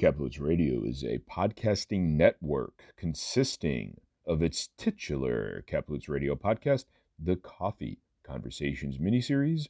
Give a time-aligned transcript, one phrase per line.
[0.00, 6.86] Caplitz Radio is a podcasting network consisting of its titular Caplitz Radio podcast,
[7.22, 9.68] the Coffee Conversations miniseries,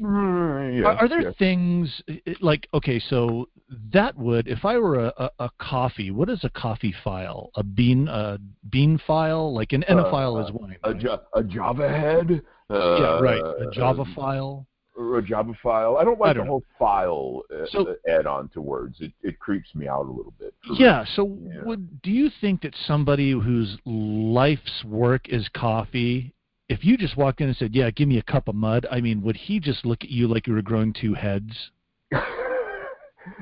[0.00, 1.30] Mm, yeah, are, are there yeah.
[1.38, 2.02] things
[2.40, 2.98] like okay?
[3.08, 3.48] So
[3.92, 7.50] that would, if I were a, a, a coffee, what is a coffee file?
[7.56, 8.38] A bean, a
[8.70, 9.54] bean file?
[9.54, 10.76] Like an Uh, file is wine.
[10.84, 11.20] a, right?
[11.34, 12.42] A Java head?
[12.70, 13.42] Uh, yeah, right.
[13.42, 14.66] A Java file.
[14.96, 15.96] or a Java file.
[15.96, 16.50] I don't like I the don't know.
[16.52, 19.00] whole file uh, So- add on to words.
[19.00, 20.54] It it creeps me out a little bit.
[20.78, 21.04] Yeah.
[21.16, 21.62] So, Yeah.
[21.64, 26.33] would do you think that somebody whose life's work is coffee,
[26.68, 29.00] if you just walked in and said, "Yeah, give me a cup of mud," I
[29.00, 31.70] mean, would he just look at you like you were growing two heads?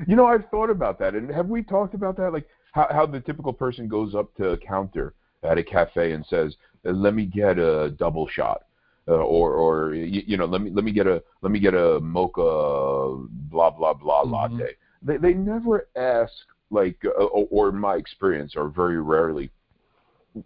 [0.07, 2.31] you know, I've thought about that, and have we talked about that?
[2.31, 5.13] Like how how the typical person goes up to a counter
[5.43, 8.63] at a cafe and says, "Let me get a double shot."
[9.05, 11.73] Uh, or, or you, you know, let me let me get a let me get
[11.73, 14.31] a mocha blah blah blah Mhm.
[14.31, 14.75] latte.
[15.01, 16.31] They they never ask
[16.69, 19.51] like, uh, or, or in my experience, or very rarely,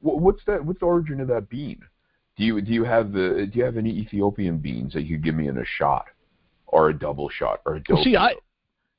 [0.02, 0.64] what's that?
[0.66, 1.80] What's the origin of that bean?
[2.38, 5.24] Do you do you have the do you have any Ethiopian beans that you could
[5.25, 6.06] give me in a shot,
[6.68, 7.96] or a double shot, or a double?
[7.96, 8.36] Well, see, I,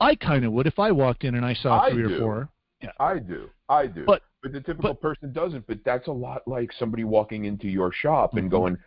[0.01, 2.17] I kind of would if I walked in and I saw I three do.
[2.17, 2.49] or four.
[2.83, 2.91] Yeah.
[3.01, 3.49] I do.
[3.69, 4.05] I do.
[4.05, 5.67] But- but the typical but- person doesn't.
[5.67, 8.51] But that's a lot like somebody walking into your shop and Mhm.
[8.51, 8.79] going,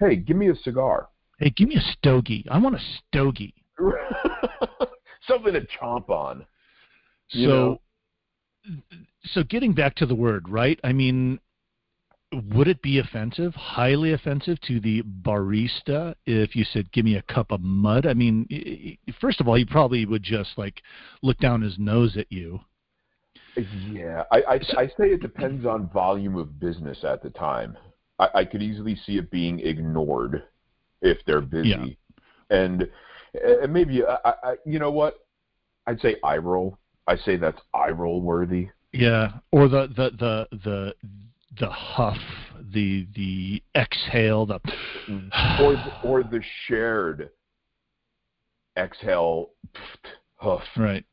[0.00, 2.46] "Hey, give me a cigar." Hey, give me a stogie.
[2.50, 3.52] I want a stogie.
[5.26, 6.44] Something to chomp on.
[7.28, 7.80] So,
[9.24, 10.78] so getting back to the word, right?
[10.84, 11.38] I mean,
[12.52, 17.22] would it be offensive, highly offensive to the barista if you said, "Give me a
[17.22, 18.06] cup of mud"?
[18.06, 20.82] I mean, first of all, he probably would just like
[21.22, 22.60] look down his nose at you.
[23.90, 27.76] Yeah, I, I, I say it depends on volume of business at the time.
[28.18, 30.42] I, I could easily see it being ignored
[31.02, 32.56] if they're busy, Yeah.
[32.56, 32.88] and,
[33.62, 35.24] and maybe I, I, you know what?
[35.86, 36.78] I'd say eye roll.
[37.06, 38.70] I say that's eye roll worthy.
[38.92, 40.94] Yeah, or the the the the
[41.58, 42.18] the huff,
[42.72, 44.60] the the exhale, the
[45.08, 45.60] mm.
[45.60, 47.30] or the, or the shared
[48.76, 49.50] exhale
[50.36, 51.04] huff right.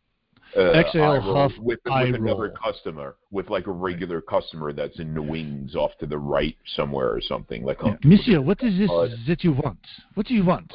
[0.58, 2.50] Uh, Exhale, huff, with, with another roll.
[2.62, 7.10] customer with like a regular customer that's in the wings off to the right somewhere
[7.10, 7.96] or something like Yeah.
[8.04, 8.90] Monsieur, what is this
[9.28, 9.80] that you want?
[10.16, 10.72] What do you want?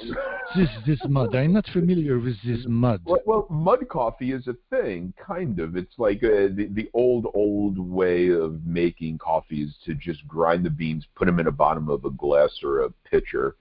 [0.56, 1.34] This this mud.
[1.34, 3.02] I'm not familiar with this mud.
[3.04, 7.26] well, well mud coffee is a thing kind of it's like uh, the, the old
[7.34, 11.52] old way of making coffee is to just grind the beans put them in the
[11.52, 13.56] bottom of a glass or a pitcher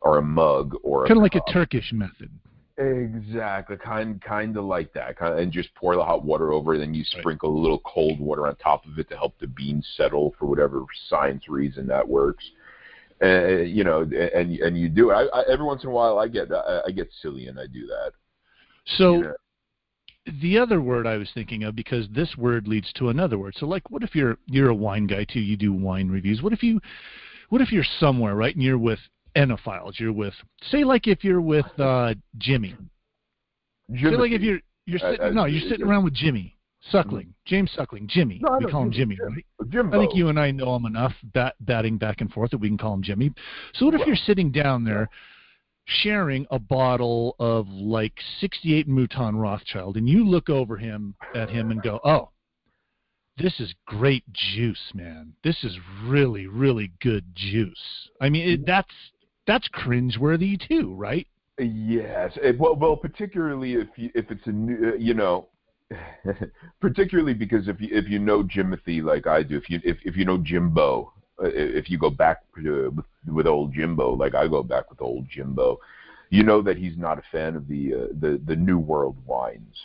[0.00, 1.44] or a mug or Kind of like cup.
[1.48, 2.30] a Turkish method.
[2.78, 6.78] Exactly, kind kind of like that, kind and just pour the hot water over it.
[6.78, 7.20] Then you Right.
[7.20, 10.46] sprinkle a little cold water on top of it to help the beans settle for
[10.46, 12.44] whatever science reason that works.
[13.22, 15.14] Uh, you know, and and you do it.
[15.14, 17.66] I, I, every once in a while, I get I, I get silly and I
[17.66, 18.12] do that.
[18.96, 19.34] So you know.
[20.40, 23.54] the other word I was thinking of because this word leads to another word.
[23.58, 26.42] So like what if you're you're a wine guy too, you do wine reviews.
[26.42, 26.80] What if you
[27.50, 28.98] what if you're somewhere, right, and you're with
[29.36, 30.34] enophiles, you're with
[30.70, 32.76] say like if you're with uh Jimmy.
[33.94, 36.56] Say like if you're you're Uh, sitting uh, no, you're sitting around with Jimmy.
[36.90, 38.40] Suckling, James Suckling, Jimmy.
[38.42, 39.26] No, we call him Jimmy, yeah.
[39.26, 39.46] right?
[39.70, 39.96] Jimbo.
[39.96, 42.66] I think you and I know him enough, bat, batting back and forth, that we
[42.66, 43.32] can call him Jimmy.
[43.74, 45.08] So what if Well, you're sitting down there
[45.84, 51.70] sharing a bottle of like 68 Mouton Rothschild, and you look over him at him
[51.70, 52.30] and go, "Oh,
[53.36, 55.34] this is great juice, man.
[55.44, 58.92] This is really, really good juice." I mean, it, that's
[59.46, 61.26] that's cringeworthy too, right?
[61.58, 62.36] Yes.
[62.58, 65.48] Well, well, particularly if you, if it's a new, uh, you know,
[66.80, 70.16] particularly because if you if you know Jimothy like I do, if you if if
[70.16, 71.12] you know Jimbo,
[71.42, 73.04] uh, if you go back to, with,
[73.34, 75.78] with old Jimbo like I go back with old Jimbo,
[76.30, 79.76] you know that he's not a fan of the uh, the the New World wines.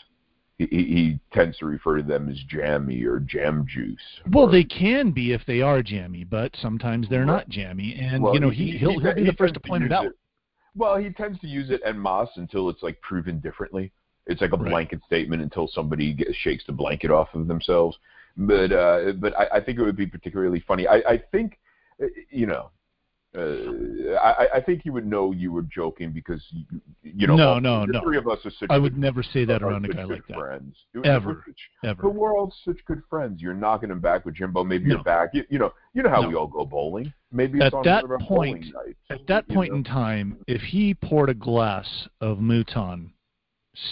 [0.60, 4.00] He, he tends to refer to them as jammy or jam juice.
[4.32, 8.24] Well, or, they can be if they are jammy, but sometimes they're not jammy, and
[8.24, 9.64] Well, you know he- he, he- he'll he- he'll be he the first to tends
[9.66, 10.06] to point it out.
[10.08, 10.14] it-
[10.76, 13.92] Well, he tends to use it en masse until it's like proven differently.
[14.26, 14.70] It's like a Right.
[14.72, 17.98] blanket statement until somebody gets, shakes the blanket off of themselves.
[18.36, 20.88] But uh, but I, I think it would be particularly funny.
[20.88, 21.60] I, I think
[22.02, 22.72] uh, you know.
[23.38, 26.66] Uh, I, I think he would know you were joking because you,
[27.04, 28.02] you know No, no, the no.
[28.02, 30.26] three of us are such I good- would never say that around a guy like
[30.28, 30.76] that friends.
[31.06, 31.44] Ever.
[31.84, 32.10] But ever.
[32.10, 33.42] we're all such good friends.
[33.42, 34.64] You're knocking him back with Jimbo.
[34.64, 34.96] Maybe No.
[34.96, 35.30] you're back.
[35.34, 36.30] You, you know, you know how No.
[36.30, 37.14] we all go bowling.
[37.32, 38.66] Maybe it's At on that one of our point-.
[39.12, 39.78] At that you point know?
[39.78, 43.12] in time, if he poured a glass of Mouton,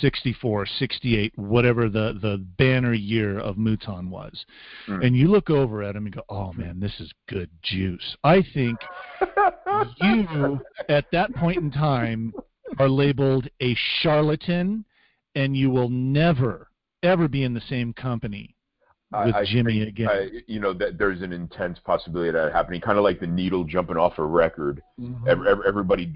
[0.02, 4.46] 64, 68, whatever the, the banner year of Mouton was,
[4.88, 5.06] Mm.
[5.06, 8.16] and you look over at him and go, oh man, this is good juice.
[8.24, 8.78] I think
[10.02, 10.60] you,
[10.90, 12.34] at that point in time,
[12.80, 14.86] are labeled a charlatan,
[15.36, 16.70] and you will never,
[17.04, 18.55] ever be in the same company
[19.12, 20.10] with I Jimmy think, again.
[20.10, 23.28] I, you know that there's an intense possibility of that happening, kind of like the
[23.28, 24.82] needle jumping off a record.
[25.00, 25.28] Mm-hmm.
[25.30, 26.12] Ev ev everybody,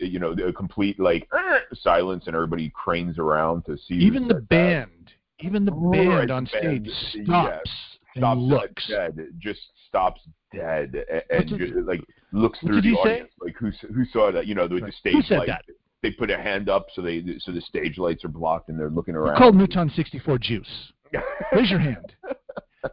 [0.00, 1.28] you know, a complete like
[1.74, 3.94] silence, and everybody cranes around to see.
[3.94, 7.24] even the that- band, even the Right, band the on band, stage yeah.
[7.24, 7.70] stops
[8.14, 8.88] and stops looks.
[8.88, 10.20] dead, just stops
[10.52, 12.00] dead, and did- just, like
[12.32, 13.00] looks through the he say?
[13.00, 14.46] audience, like who who saw that?
[14.46, 14.94] You know, the, the Right.
[14.94, 15.48] stage Who said lights.
[15.50, 15.64] that?
[16.02, 18.90] They put a hand up so they so the stage lights are blocked, and they're
[18.90, 19.38] looking Who around.
[19.38, 20.92] called Mouton 64 juice?
[21.52, 22.12] Raise your hand.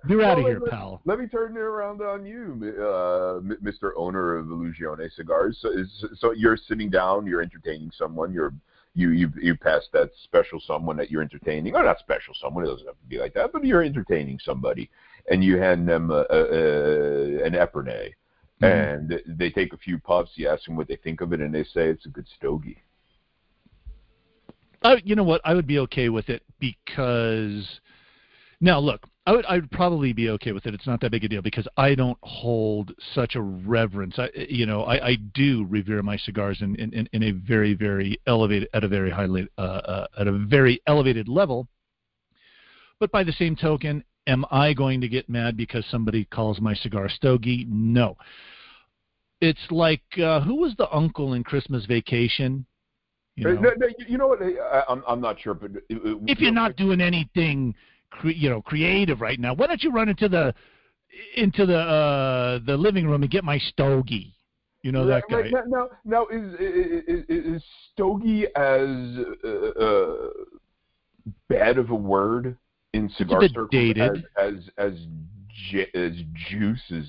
[0.07, 1.01] You're out of here, let- pal.
[1.05, 3.91] Let me turn it around on you, uh, Mr.
[3.97, 5.57] Owner of Illusione Cigars.
[5.61, 5.69] So,
[6.15, 8.53] so you're sitting down, you're entertaining someone, you're
[8.93, 12.67] you you you pass that special someone that you're entertaining, or not special someone, it
[12.67, 14.89] doesn't have to be like that, but you're entertaining somebody,
[15.29, 18.11] and you hand them a, a, a, an Epernay,
[18.61, 18.63] Mhm.
[18.63, 20.31] and they take a few puffs.
[20.35, 22.81] You ask them what they think of it, and they say it's a good stogie.
[24.83, 25.41] I, you know what?
[25.45, 27.79] I would be okay with it because
[28.61, 30.73] now look, I would I would probably be okay with it.
[30.73, 34.15] It's not that big a deal because I don't hold such a reverence.
[34.17, 38.19] I you know I, I do revere my cigars in, in, in a very very
[38.27, 41.67] elevated at a very highly uh, uh, at a very elevated level.
[42.99, 46.75] But by the same token, am I going to get mad because somebody calls my
[46.75, 47.65] cigar stogie?
[47.67, 48.15] No.
[49.39, 52.65] It's like uh, who was the uncle in Christmas Vacation?
[53.35, 53.61] You know?
[53.61, 54.39] no, no, you- know what?
[54.41, 57.73] I, I'm I'm not sure, but uh, uh, if you're not doing anything
[58.21, 60.53] cre- you know creative right now why don't you run into the
[61.35, 64.33] into the uh the living room and get my stogie
[64.83, 67.63] you know that guy Right, right, now, now, now is, is is
[67.93, 68.89] stogie as
[69.43, 70.27] uh, uh,
[71.49, 72.57] bad of a word
[72.93, 74.25] in cigar circles dated.
[74.37, 74.93] as as as,
[75.69, 76.13] ju- as
[76.49, 77.07] juice is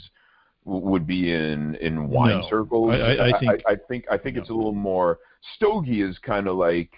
[0.64, 2.48] would be in in wine No.
[2.48, 2.92] circles?
[2.92, 4.42] I- I- I think- I, think I think no.
[4.42, 5.18] it's a little more.
[5.56, 6.92] Stogie is kind of like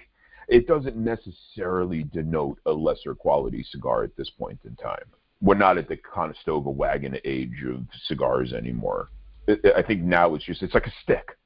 [0.48, 5.04] it doesn't necessarily denote a lesser quality cigar at this point in time.
[5.40, 9.08] We're not at the Conestoga wagon age of cigars anymore.
[9.48, 11.36] I think now it's just it's like a stick.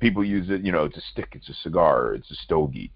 [0.00, 2.92] People use it, you know, it's a stick, it's a cigar, it's a stogie.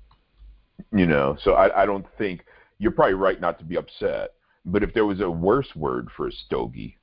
[0.92, 2.44] You know, so I, I don't think
[2.78, 4.31] you're probably right not to be upset.
[4.64, 6.98] But if there was a worse word for a stogie,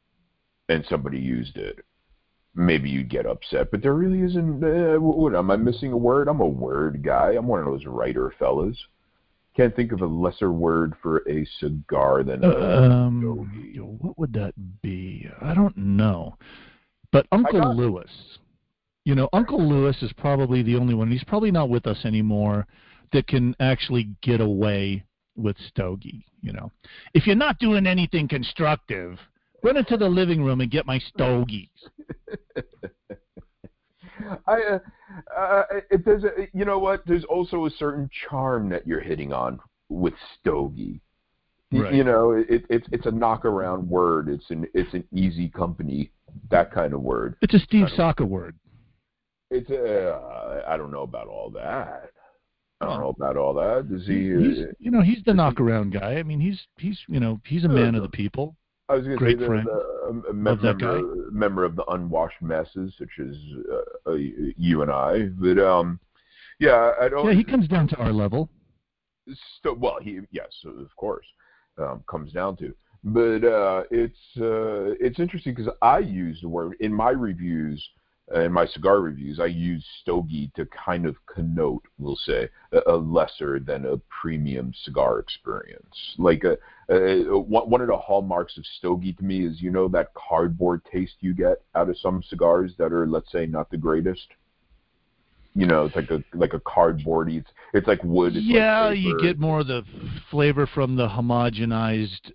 [0.70, 1.84] and somebody used it,
[2.56, 3.72] maybe you'd get upset.
[3.72, 4.64] But there really isn't.
[4.64, 6.28] Uh, what am I missing a word?
[6.28, 7.34] I'm a word guy.
[7.38, 8.78] I'm one of those writer fellas.
[9.56, 13.78] Can't think of a lesser word for a cigar than a um stogie.
[13.78, 16.38] what would that be i don't know
[17.12, 18.10] but uncle lewis
[19.04, 22.66] you know uncle lewis is probably the only one he's probably not with us anymore
[23.12, 25.04] that can actually get away
[25.36, 26.72] with stogie you know
[27.14, 29.18] if you're not doing anything constructive
[29.64, 31.68] run into the living room and get my stogies
[34.48, 34.80] I, uh,
[35.36, 37.04] uh, it, there's a, you know what?
[37.06, 41.02] There's also a certain charm that you're hitting on with stogie.
[41.72, 41.94] Right.
[41.94, 44.28] You know, it, it's it's a knockaround word.
[44.28, 46.12] It's an it's an easy company,
[46.50, 47.36] that kind of word.
[47.42, 48.56] it's a steve saka word
[49.52, 52.10] It's uh, I don't know about all that.
[52.82, 53.88] I don't know about all that.
[53.88, 54.30] Does he?
[54.30, 57.66] he's uh, you know he's the knockaround guy i mean he's he's you know he's
[57.66, 58.56] a man of the people
[58.90, 62.42] I was going to say a, a mem- of that member, member of the unwashed
[62.42, 63.36] masses, such as
[63.72, 65.28] uh, uh, you and I.
[65.28, 66.00] But um,
[66.60, 67.26] yeah, I don't.
[67.28, 68.50] yeah he comes down to our level
[69.58, 71.26] Sto- well, he yes, of course,
[71.78, 72.74] um, comes down to.
[73.04, 77.88] But uh, it's uh, it's interesting because I use the word in my reviews.
[78.34, 82.94] Uh, in my cigar reviews, I use Stogie to kind of connote, we'll say, a,
[82.94, 85.96] a lesser than a premium cigar experience.
[86.18, 86.56] Like uh,
[86.92, 90.14] uh, a, a, one of the hallmarks of Stogie to me is, you know, that
[90.14, 94.28] cardboard taste you get out of some cigars that are, let's say, not the greatest.
[95.56, 97.40] You know, it's like a like a cardboardy.
[97.40, 98.36] It's it's like wood.
[98.36, 99.84] It's yeah, like you get more of the
[100.30, 102.32] flavor from the homogenized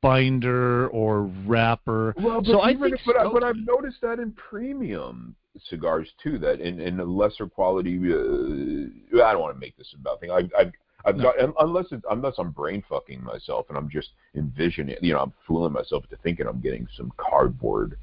[0.00, 2.14] binder or wrapper.
[2.18, 3.30] Well, but so I think if, but, scope...
[3.30, 5.36] I, but I've noticed that in premium
[5.68, 6.38] cigars too.
[6.38, 10.30] That in in a lesser quality, uh, I don't want to make this about thing.
[10.30, 10.72] I, I've
[11.04, 11.24] I've No.
[11.24, 14.96] got unless it's unless I'm brain fucking myself and I'm just envisioning.
[15.00, 17.98] You know, I'm fooling myself into thinking I'm getting some cardboard.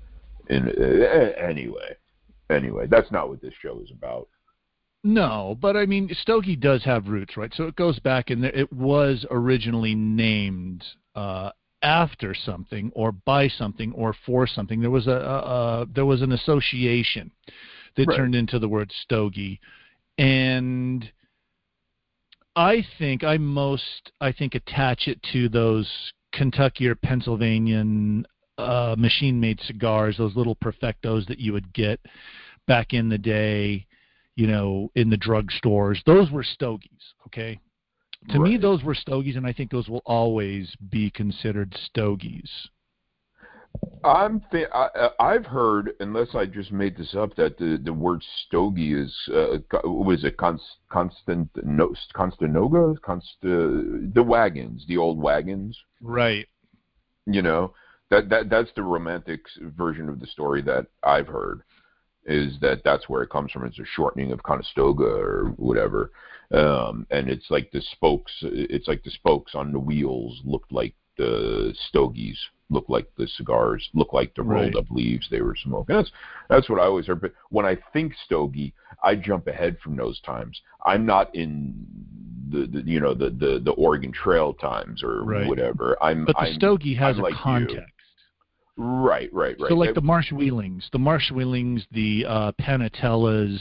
[0.49, 1.95] In uh, anyway,
[2.49, 4.27] anyway, that's not what this show is about.
[5.05, 7.53] No, but I mean, Stogie does have roots, right?
[7.55, 11.49] So it goes back, and it was originally named uh,
[11.83, 14.81] after something, or by something, or for something.
[14.81, 15.37] There was a, a,
[15.81, 17.31] a there was an association
[17.95, 18.17] that Right.
[18.17, 19.59] turned into the word Stogie,
[20.17, 21.11] and
[22.55, 25.89] I think I most I think attach it to those
[26.31, 28.25] Kentucky or Pennsylvanian
[28.57, 31.99] uh, machine-made cigars, those little perfectos that you would get
[32.65, 33.85] back in the day
[34.35, 36.03] you know, in the drugstores.
[36.05, 37.59] Those were stogies, okay?
[38.29, 42.49] To me, those were stogies, and I think those will always be considered stogies.
[44.03, 47.93] I'm th- I, I- I've heard, unless I just made this up, that the, the
[47.93, 50.37] word stogie is uh, is it?
[50.37, 55.77] Const, constant no, Constanoga, Const, uh, the wagons, the old wagons.
[56.01, 56.47] Right.
[57.25, 57.73] You know
[58.09, 59.41] that that that's the romantic
[59.77, 61.63] version of the story that I've heard.
[62.25, 63.65] Is that that's where it comes from?
[63.65, 66.11] It's a shortening of Conestoga or whatever,
[66.51, 68.31] um, and it's like the spokes.
[68.41, 72.39] It's like the spokes on the wheels looked like the stogies,
[72.69, 74.75] looked like the cigars, looked like the rolled Right.
[74.77, 75.95] up leaves they were smoking.
[75.95, 76.11] That's
[76.49, 77.21] that's what I always heard.
[77.21, 80.61] But when I think stogie, I jump ahead from those times.
[80.85, 81.75] I'm not in
[82.49, 85.47] the, the you know the, the the Oregon Trail times or Right.
[85.47, 85.97] whatever.
[86.01, 87.81] I'm But the I'm, stogie has I'm a like you.
[88.75, 89.69] Right, right, right.
[89.69, 93.59] So, like the Marsh Wheelings, the Marsh Wheelings, the uh, Panatellas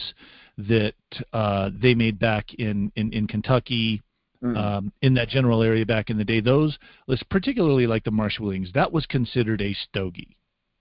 [0.58, 0.94] that
[1.32, 4.02] uh, they made back in, in, in Kentucky,
[4.42, 4.56] Mm.
[4.56, 6.76] um, in that general area back in the day, those,
[7.06, 10.36] was particularly like the Marsh Wheelings, that was considered a stogie.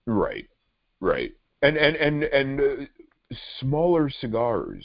[0.07, 0.50] Right,
[1.00, 4.83] right, and and and and uh, smaller cigars.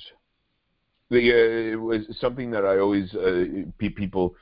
[1.08, 3.44] The uh, it was something that I always uh,
[3.78, 4.34] pe- people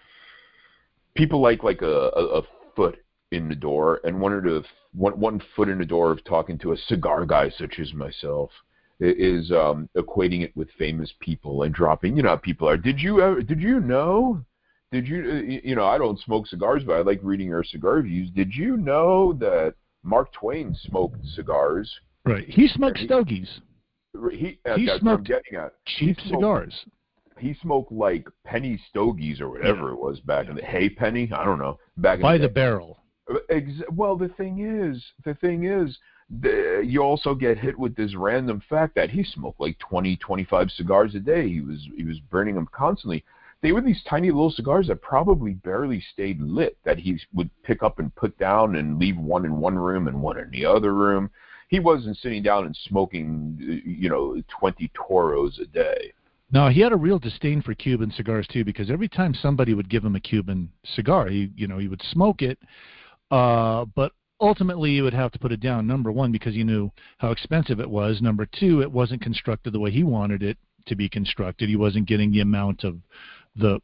[1.14, 2.42] people like like a, a, a
[2.74, 3.03] foot
[3.34, 6.56] in the door, and one of the one one foot in the door of talking
[6.58, 8.50] to a cigar guy such as myself
[9.00, 12.16] is um, equating it with famous people and dropping.
[12.16, 12.76] You know, how people are.
[12.76, 13.42] Did you ever?
[13.42, 14.44] Did you know?
[14.92, 15.18] Did you?
[15.30, 18.30] uh, You know, I don't smoke cigars, but I like reading your cigar reviews.
[18.30, 19.74] Did you know that
[20.04, 21.92] Mark Twain smoked cigars?
[22.24, 22.48] Right.
[22.48, 23.48] He smoked He- stogies,
[24.32, 25.72] He, uh, He that's what I'm smoked getting at.
[25.86, 26.84] cheap smoked- cigars.
[27.36, 29.94] He smoked like penny stogies or whatever Yeah.
[29.94, 30.50] it was back Yeah.
[30.52, 31.28] in the hay penny.
[31.32, 31.78] I don't know.
[31.96, 33.00] Back in By the the barrel.
[33.90, 35.96] Well, the thing is, the thing is,
[36.82, 41.14] you also get hit with this random fact that he smoked like 20, 25 cigars
[41.14, 41.48] a day.
[41.48, 43.24] He was he was burning them constantly.
[43.62, 46.76] They were these tiny little cigars that probably barely stayed lit.
[46.84, 50.20] That he would pick up and put down and leave one in one room and
[50.20, 51.30] one in the other room.
[51.68, 56.12] He wasn't sitting down and smoking, you know, 20 toros a day.
[56.52, 59.88] No, he had a real disdain for Cuban cigars too, because every time somebody would
[59.88, 62.58] give him a Cuban cigar, he you know he would smoke it,
[63.30, 65.86] uh, but ultimately you would have to put it down.
[65.86, 68.20] Number one, because you knew how expensive it was.
[68.20, 71.68] Number two, it wasn't constructed the way he wanted it to be constructed.
[71.68, 72.98] He wasn't getting the amount of
[73.56, 73.80] the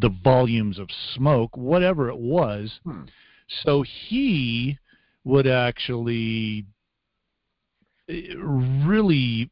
[0.00, 2.80] the volumes of smoke, whatever it was.
[2.84, 3.02] Hmm.
[3.62, 4.78] So he
[5.24, 6.64] would actually
[8.08, 9.50] eh, really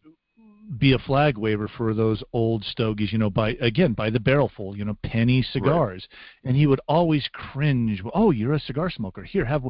[0.78, 4.76] be a flag waver for those old stogies, you know, by again by the barrelful,
[4.76, 6.07] you know, penny cigars,
[6.45, 8.02] and he would always cringe.
[8.14, 9.23] Oh, you're a cigar smoker.
[9.23, 9.64] Here, have,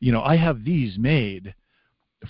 [0.00, 1.54] you know, I have these made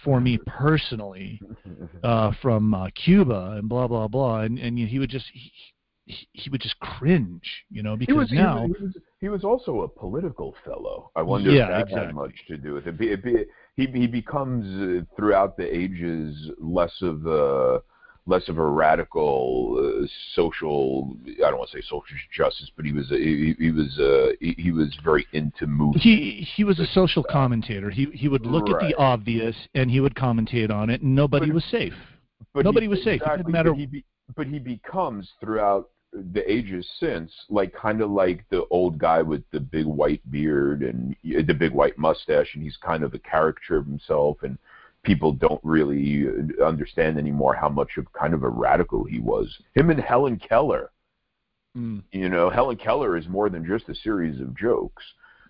[0.03, 1.41] for me personally
[2.03, 5.53] uh, from uh, Cuba and blah blah blah, and and he would just he,
[6.07, 8.97] he- he would just cringe, you know, He because was, now he was, he was
[9.23, 11.11] he was also a political fellow.
[11.17, 12.07] I wonder Yeah, if that exactly.
[12.07, 12.99] had much to do with it.
[12.99, 13.47] Be- be-
[13.77, 14.67] he he becomes
[15.03, 17.81] uh, throughout the ages less of a
[18.27, 21.17] less of a radical uh, social.
[21.27, 24.33] I don't want to say social justice, but he was a, he, he was uh,
[24.41, 26.03] he, he was very into movement.
[26.03, 27.91] he he was a social commentator.
[27.91, 31.47] He he would look at the obvious and he would commentate on it, and nobody
[31.47, 31.95] But- was safe.
[32.53, 33.21] But Nobody he, was safe.
[33.21, 34.05] It didn't Exactly, matter- But he, be,
[34.37, 39.43] but he becomes throughout the ages since, like kind of like the old guy with
[39.51, 43.77] the big white beard and the big white mustache, and he's kind of a caricature
[43.79, 44.37] of himself.
[44.43, 44.57] And
[45.05, 46.27] people don't really
[46.65, 49.57] understand anymore how much of kind of a radical he was.
[49.75, 50.91] Him and Helen Keller.
[51.77, 52.03] Mm.
[52.13, 55.03] You know, Helen Keller is more than just a series of jokes.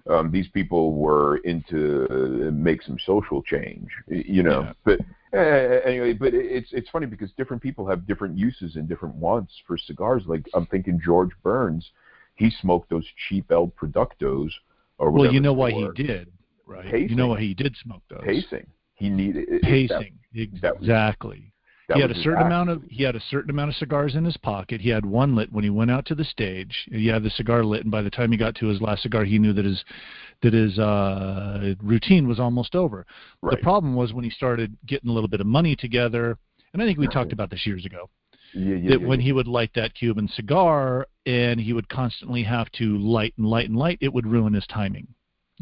[0.09, 4.63] Um, these people were into uh, make some social change, you know.
[4.63, 4.73] Yeah.
[4.85, 5.01] But
[5.33, 9.53] uh, anyway, but it's it's funny because different people have different uses and different wants
[9.67, 10.25] for cigars.
[10.27, 11.91] Like I'm thinking George Burns,
[12.35, 14.51] he smoked those cheap El Productos
[14.99, 16.31] or Well, you know why he did,
[16.67, 17.09] right?
[17.09, 18.21] You know why he did smoke those.
[18.23, 18.67] pacing.
[18.95, 20.19] He needed Pacing.
[20.63, 21.53] that exactly.
[21.89, 24.25] that he had a certain amount of he had a certain amount of cigars in
[24.25, 24.81] his pocket.
[24.81, 26.87] He had one lit when he went out to the stage.
[26.91, 29.25] He had the cigar lit, and by the time he got to his last cigar,
[29.25, 29.85] he knew that his
[30.43, 33.07] that his uh, routine was almost over.
[33.43, 36.39] The problem was when he started getting a little bit of money together,
[36.73, 37.13] and I think we Right.
[37.15, 38.09] talked about this years ago.
[38.55, 42.45] Yeah, yeah, that yeah, when he would light that Cuban cigar and he would constantly
[42.45, 45.09] have to light and light and light, it would ruin his timing.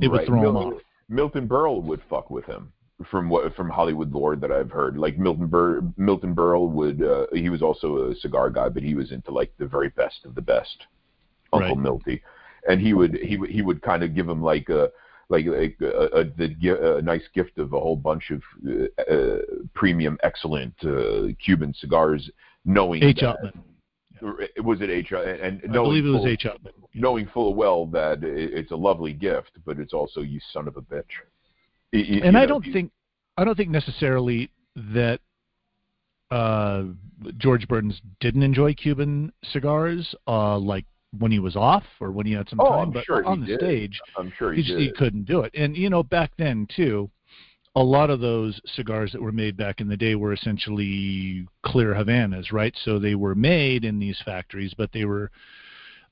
[0.01, 0.27] It would Right.
[0.27, 0.83] throw him off.
[1.09, 2.73] Milton Berle would fuck with him
[3.11, 4.97] from what from Hollywood lore that I've heard.
[4.97, 8.95] Like Milton Bur- Milton Berle would uh, he was also a cigar guy, but he
[8.95, 10.87] was into like the very best of the best.
[11.53, 11.83] Uncle Right.
[11.83, 12.23] Milty,
[12.69, 14.91] and he would he would he would kind of give him like a
[15.29, 19.39] like like a, a, the, a nice gift of a whole bunch of uh, uh,
[19.75, 22.31] premium excellent uh, Cuban cigars,
[22.65, 23.21] knowing H.
[23.21, 23.37] that,
[24.23, 24.65] Upmann.
[24.65, 26.45] was it H and I believe it was full- H.
[26.47, 26.73] Upmann.
[26.95, 30.77] knowing full well that it- it's a lovely gift, but it's also you son of
[30.77, 31.05] a bitch.
[31.93, 32.91] Y- y- and you I know, don't you- think
[33.37, 35.21] I don't think necessarily that
[36.31, 36.85] uh,
[37.39, 40.85] George Burns didn't enjoy Cuban cigars, uh, like
[41.19, 42.79] when he was off or when he had some Oh, time.
[42.89, 43.61] I'm but sure on the did.
[43.61, 45.53] stage, I'm sure he he just he couldn't do it.
[45.55, 47.11] And you know, back then too,
[47.77, 51.95] a lot of those cigars that were made back in the day were essentially clear
[51.95, 52.75] Havanas, right?
[52.85, 55.31] So they were made in these factories, but they were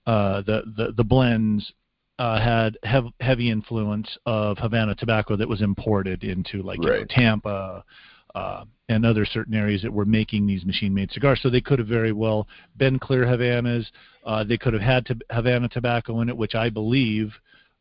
[0.06, 1.72] uh, the the the blends
[2.20, 7.04] uh, had hev- heavy influence of Havana tobacco that was imported into like you know,
[7.08, 7.84] Tampa.
[8.32, 11.88] Uh, and other certain areas that were making these machine-made cigars, so they could have
[11.88, 12.46] very well
[12.76, 13.84] been clear Havanas.
[14.24, 17.32] Uh, they could have had to Havana tobacco in it, which I believe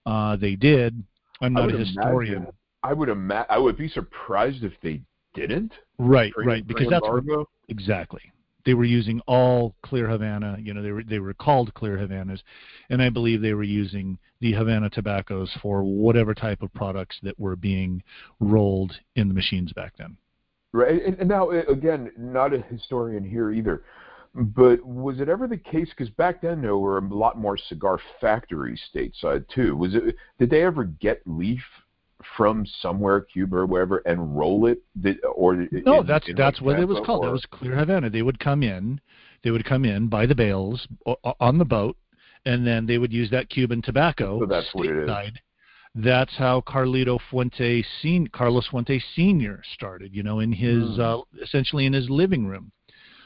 [0.07, 1.03] uh, they did.
[1.41, 2.33] I'm not a historian.
[2.37, 5.01] imagine- I would ima- I would be surprised if they
[5.35, 5.73] didn't.
[5.99, 8.21] Right, right, because that's what, exactly.
[8.65, 10.57] They were using all clear Havana.
[10.59, 12.41] You know, they were they were called clear Havanas,
[12.89, 17.39] and I believe they were using the Havana tobaccos for whatever type of products that
[17.39, 18.03] were being
[18.39, 20.17] rolled in the machines back then.
[20.71, 23.83] Right, and, and now again, not a historian here either,
[24.35, 25.89] but was it ever the case?
[25.89, 29.75] Because back then there were a lot more cigar factories stateside too.
[29.75, 30.15] Was it?
[30.37, 31.63] Did they ever get leaf
[32.35, 34.81] from somewhere, Cuba or wherever, and roll it?
[34.99, 37.25] Did, or No, in- that's in, that's like, what it was Tampa called.
[37.25, 38.09] That was clear Havana.
[38.09, 38.99] They would come in,
[39.43, 40.87] they would come in by the bales
[41.39, 41.97] on the boat,
[42.45, 45.31] and then they would use that Cuban tobacco So that's what it is.
[45.95, 50.13] That's how Carlito Fuente, sen- Carlos Fuente Senior started.
[50.13, 51.01] You know, in his Hmm.
[51.01, 52.71] uh, essentially in his living room,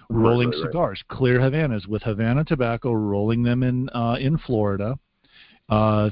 [0.09, 0.67] rolling right, right.
[0.67, 4.97] cigars, clear Havanas with Havana tobacco, rolling them in uh, in Florida.
[5.69, 6.09] Uh,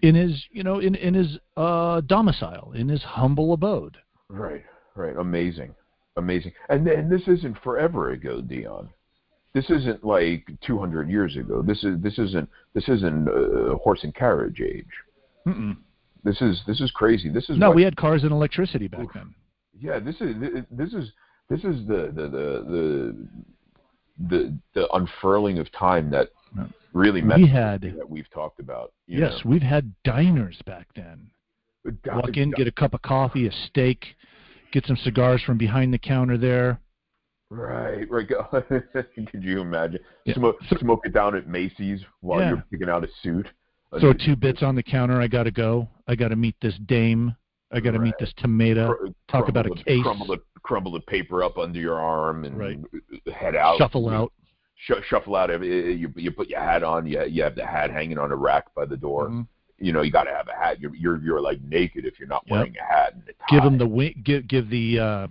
[0.00, 3.96] in his, you know, in in his uh, domicile, in his humble abode.
[4.28, 5.16] Right, right.
[5.16, 5.74] Amazing,
[6.16, 6.52] amazing.
[6.68, 8.90] And and this isn't forever ago, Dion.
[9.54, 11.62] This isn't like 200 years ago.
[11.62, 14.84] This is this isn't this isn't uh, horse and carriage age.
[15.46, 15.76] Mm-mm.
[16.24, 17.30] This is this is crazy.
[17.30, 19.12] This is No, what, we had cars and electricity back Oof.
[19.14, 19.34] then.
[19.80, 19.98] yeah.
[19.98, 20.34] This is
[20.70, 21.10] this is
[21.48, 23.28] this is the the the the
[24.28, 26.68] the, the unfurling of time that No.
[26.96, 28.92] Really We had- that we've talked about.
[29.06, 31.30] Yes, we've had diners back then.
[31.86, 34.16] Uh, God, Walk in, God, get a cup of coffee, a steak,
[34.72, 36.80] get some cigars from behind the counter there.
[37.50, 38.26] Right, right.
[39.30, 40.00] Could you imagine?
[40.24, 40.34] Yeah.
[40.34, 42.48] Smoke, smoke it down at Macy's while Yeah.
[42.48, 43.46] you're picking out a suit.
[44.00, 45.20] Throw two bits on the counter.
[45.20, 45.88] I got to go.
[46.08, 47.36] I got to meet this dame.
[47.72, 48.94] I got to meet this tomato.
[48.94, 50.02] Cr- talk about a the- case.
[50.02, 52.78] Crumble the, crumble the paper up under your arm and Right.
[53.32, 53.78] head out.
[53.78, 54.32] Shuffle out.
[54.76, 55.50] Sh- shuffle out.
[55.50, 57.06] Every, you you put your hat on.
[57.06, 59.28] You you have the hat hanging on a rack by the door.
[59.28, 59.46] Mhm.
[59.78, 60.80] You know you got to have a hat.
[60.80, 62.50] You're you're you're like naked if you're not Yep.
[62.52, 63.46] wearing a hat and a tie.
[63.50, 64.22] Give them the wink.
[64.24, 65.26] Give give the uh,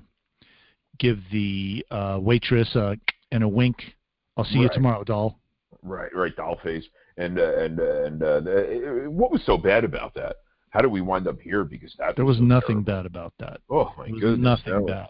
[0.99, 2.95] give the uh, waitress uh,
[3.31, 3.77] and a wink.
[4.38, 5.39] I'll see you tomorrow, doll.
[5.84, 6.84] right right doll face
[7.17, 10.38] and uh, and uh, and uh, the- what was so bad about that?
[10.71, 11.63] How did we wind up here?
[11.63, 13.03] Because that There was so nothing terrible.
[13.03, 13.62] bad about that.
[13.69, 14.60] Oh my There was goodness!
[14.65, 15.10] nothing now, bad.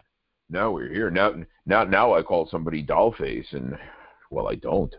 [0.50, 1.10] now we're here.
[1.10, 1.34] Now
[1.66, 3.76] now now I call somebody doll face and
[4.32, 4.94] well I don't.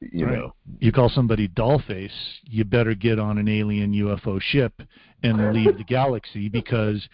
[0.00, 0.34] You Right.
[0.38, 0.54] know.
[0.78, 2.10] You call somebody dollface,
[2.44, 4.74] you better get on an alien UFO ship
[5.22, 7.08] and leave the galaxy because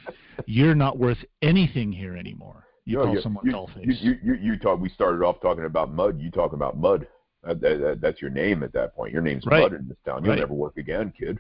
[0.47, 2.65] you're not worth anything here anymore.
[2.85, 3.87] You No, call you- someone you, dollface.
[3.87, 4.81] You, you, you, you talk.
[4.81, 6.21] We started off talking about mud.
[6.21, 7.07] You talk about mud.
[7.45, 9.13] That, that, that, that's your name at that point.
[9.13, 9.63] Your name's Right.
[9.63, 10.25] Mud in this town.
[10.25, 10.41] You'll Right.
[10.41, 11.39] never work again, kid.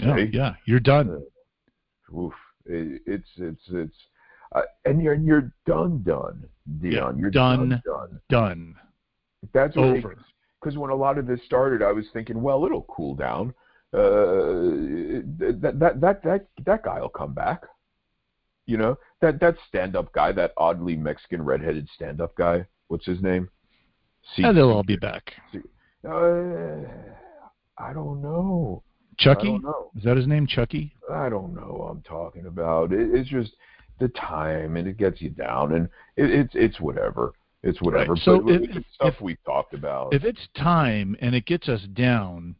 [0.00, 0.30] yeah, see?
[0.32, 1.22] yeah, you're done.
[2.16, 2.32] Oof.
[2.64, 3.96] It, it's it's it's
[4.54, 6.44] uh, and you're you're done done
[6.80, 6.92] Dion.
[6.92, 7.68] Yeah, you're done.
[7.70, 8.20] done done.
[8.30, 8.74] Done.
[9.52, 10.16] That's Over.
[10.60, 13.54] because when a lot of this started, I was thinking, well, it'll cool down.
[13.92, 17.62] Uh, that that that that that guy will come back.
[18.66, 22.64] You know that that stand-up guy, that oddly Mexican redheaded stand-up guy.
[22.88, 23.48] What's his name?
[24.34, 25.32] C- And they'll all be back.
[26.08, 26.82] Uh,
[27.78, 28.82] I don't know.
[29.18, 29.48] Chucky?
[29.48, 29.90] don't know.
[29.96, 30.46] Is that his name?
[30.46, 30.94] Chucky?
[31.12, 32.92] I don't know what I'm talking about.
[32.92, 33.52] It, it's just
[33.98, 37.32] the time, and it gets you down, and it, it's it's whatever.
[37.62, 38.14] It's whatever.
[38.14, 38.22] Right.
[38.22, 40.14] So but if- it's stuff if- we've talked about.
[40.14, 42.56] If it's time and it gets us down,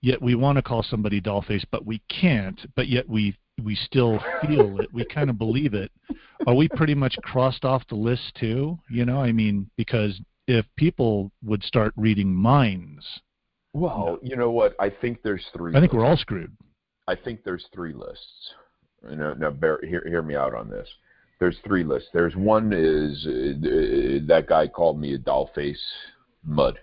[0.00, 4.18] yet we want to call somebody dollface, but we can't, but yet we we still
[4.42, 5.90] feel it, we kind of believe it.
[6.46, 8.78] Are we pretty much crossed off the list too?
[8.90, 13.04] You know, I mean, because if people would start reading minds,
[13.72, 14.74] well, you know what?
[14.78, 15.74] I think there's three.
[15.74, 16.54] I think we're all screwed.
[17.08, 18.54] I think there's three lists.
[19.08, 20.88] You know, now bear, hear, hear me out on this.
[21.38, 22.08] There's three lists.
[22.12, 25.82] There's one is uh, uh, that guy called me a doll face.
[26.44, 26.78] Mud.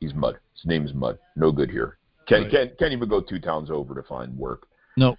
[0.00, 0.38] He's mud.
[0.54, 1.18] His name's Mud.
[1.36, 1.98] No good here.
[2.26, 2.50] Can't, Right.
[2.52, 4.66] can't, can't even go two towns over to find work.
[4.96, 5.16] No.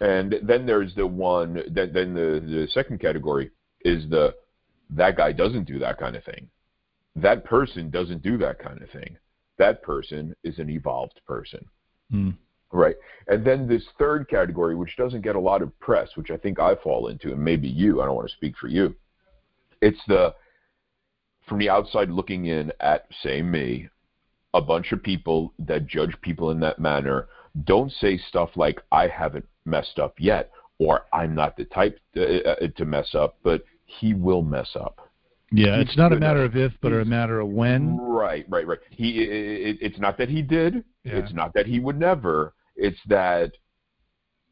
[0.00, 1.62] And then there's the one.
[1.70, 3.50] Then, then the the second category
[3.84, 4.34] is the
[4.90, 6.48] that guy doesn't do that kind of thing.
[7.16, 9.16] That person doesn't do that kind of thing.
[9.58, 11.64] That person is an evolved person.
[12.10, 12.30] Hmm.
[12.70, 12.96] Right.
[13.28, 16.60] And then this third category, which doesn't get a lot of press, which I think
[16.60, 18.94] I fall into, and maybe you, I don't want to speak for you.
[19.80, 20.34] It's the,
[21.46, 23.88] from the outside looking in at, say, me,
[24.54, 27.28] a bunch of people that judge people in that manner
[27.64, 32.44] don't say stuff like, I haven't messed up yet, or I'm not the type to,
[32.44, 35.08] uh, to mess up, but he will mess up.
[35.50, 37.96] Yeah, He's it's not a matter at- of if, but a matter of when.
[37.96, 38.78] Right, right, right.
[38.90, 40.84] He, it, it's not that he did.
[41.04, 41.14] Yeah.
[41.16, 42.52] It's not that he would never.
[42.78, 43.52] It's that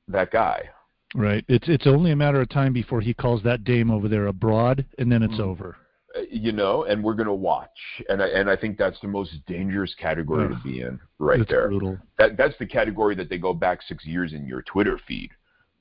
[0.09, 0.69] that guy.
[1.15, 1.45] Right.
[1.49, 4.85] It's it's only a matter of time before he calls that dame over there abroad,
[4.99, 5.41] and then it's Mhm.
[5.41, 5.77] over.
[6.15, 9.33] Uh, You know, and we're gonna watch, and I, and I think that's the most
[9.47, 11.69] dangerous category to be in, right it's there.
[11.69, 11.99] brutal.
[12.19, 15.31] That that's the category that they go back six years in your Twitter feed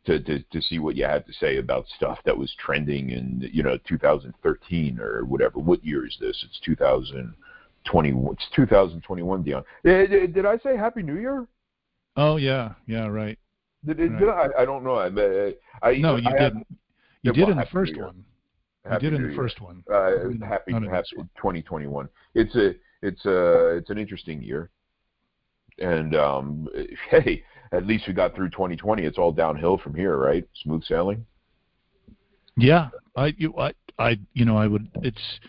[0.06, 3.50] to, to to see what you had to say about stuff that was trending in
[3.52, 5.60] you know 2013 or whatever.
[5.60, 6.44] What year is this?
[6.48, 8.34] It's 2021.
[8.34, 9.64] It's 2021, Dion.
[9.86, 11.48] Eh, Did, did I say Happy New Year?
[12.18, 13.38] Oh yeah, yeah, right.
[13.86, 14.48] Did, did I?
[14.58, 14.96] I don't know.
[14.96, 15.08] I,
[15.88, 16.66] I No, you I didn't.
[17.22, 18.24] Yeah, You did well, in the first one.
[18.86, 19.84] Happy you did in the first one.
[19.92, 20.74] Uh, happy, happy
[21.16, 21.30] one.
[21.38, 22.08] 2021.
[22.36, 24.70] It's a, it's a, it's an interesting year,
[25.80, 26.68] and um,
[27.10, 29.04] hey, at least we got through 2020.
[29.04, 30.48] It's all downhill from here, right?
[30.64, 31.26] Smooth sailing.
[32.58, 35.40] Yeah, I you I I you know I would it's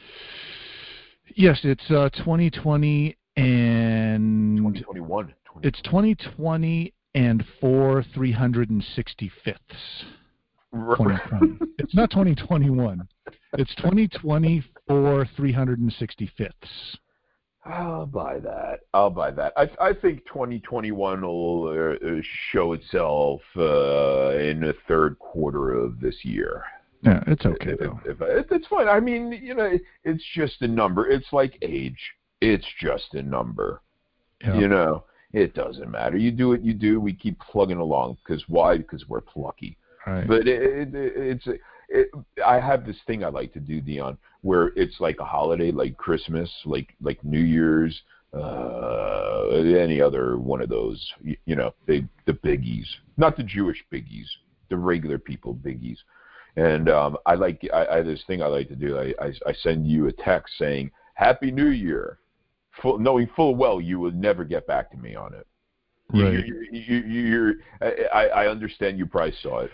[1.36, 5.34] yes it's uh 2020 and 2021.
[5.52, 9.56] 20, it's 2020 and four 365ths.
[10.72, 11.58] 2020.
[11.78, 13.06] it's not 2021.
[13.54, 16.50] It's 2020 for 365ths.
[17.64, 18.80] I'll buy that.
[18.94, 19.52] I'll buy that.
[19.56, 22.20] I, I think 2021 will uh, uh,
[22.52, 26.62] show itself uh, in the third quarter of this year.
[27.02, 28.00] Yeah, it's okay If- though.
[28.04, 28.88] if- if- it's fine.
[28.88, 31.08] I mean, you know, it's just a number.
[31.08, 31.98] It's like age.
[32.40, 33.80] It's just a number.
[34.42, 34.58] Yeah.
[34.58, 36.16] You know, it doesn't matter.
[36.16, 37.00] You do what you do.
[37.00, 38.78] We keep plugging along because why?
[38.78, 39.76] Because we're plucky.
[40.06, 40.26] Right.
[40.26, 41.46] But it, it, it's
[41.88, 42.10] it,
[42.44, 45.96] I have this thing I like to do, Dion, where it's like a holiday, like
[45.96, 48.00] Christmas, like like New Year's,
[48.32, 51.04] uh, any other one of those.
[51.22, 54.26] You, you know, big the biggies, not the Jewish biggies,
[54.68, 55.98] the regular people biggies.
[56.56, 58.98] And um, I like I, I this thing I like to do.
[58.98, 62.18] I, I I send you a text saying Happy New Year,
[62.82, 65.46] full, knowing full well you will never get back to me on it.
[66.12, 66.46] Right.
[66.46, 67.54] You, you, you, you're,
[68.12, 69.70] I, I understand you probably saw it.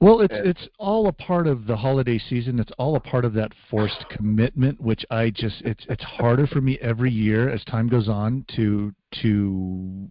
[0.00, 2.58] Well, it's And- it's all a part of the holiday season.
[2.58, 6.60] It's all a part of that forced commitment, which I just it's it's harder for
[6.60, 8.92] me every year as time goes on to
[9.22, 10.08] to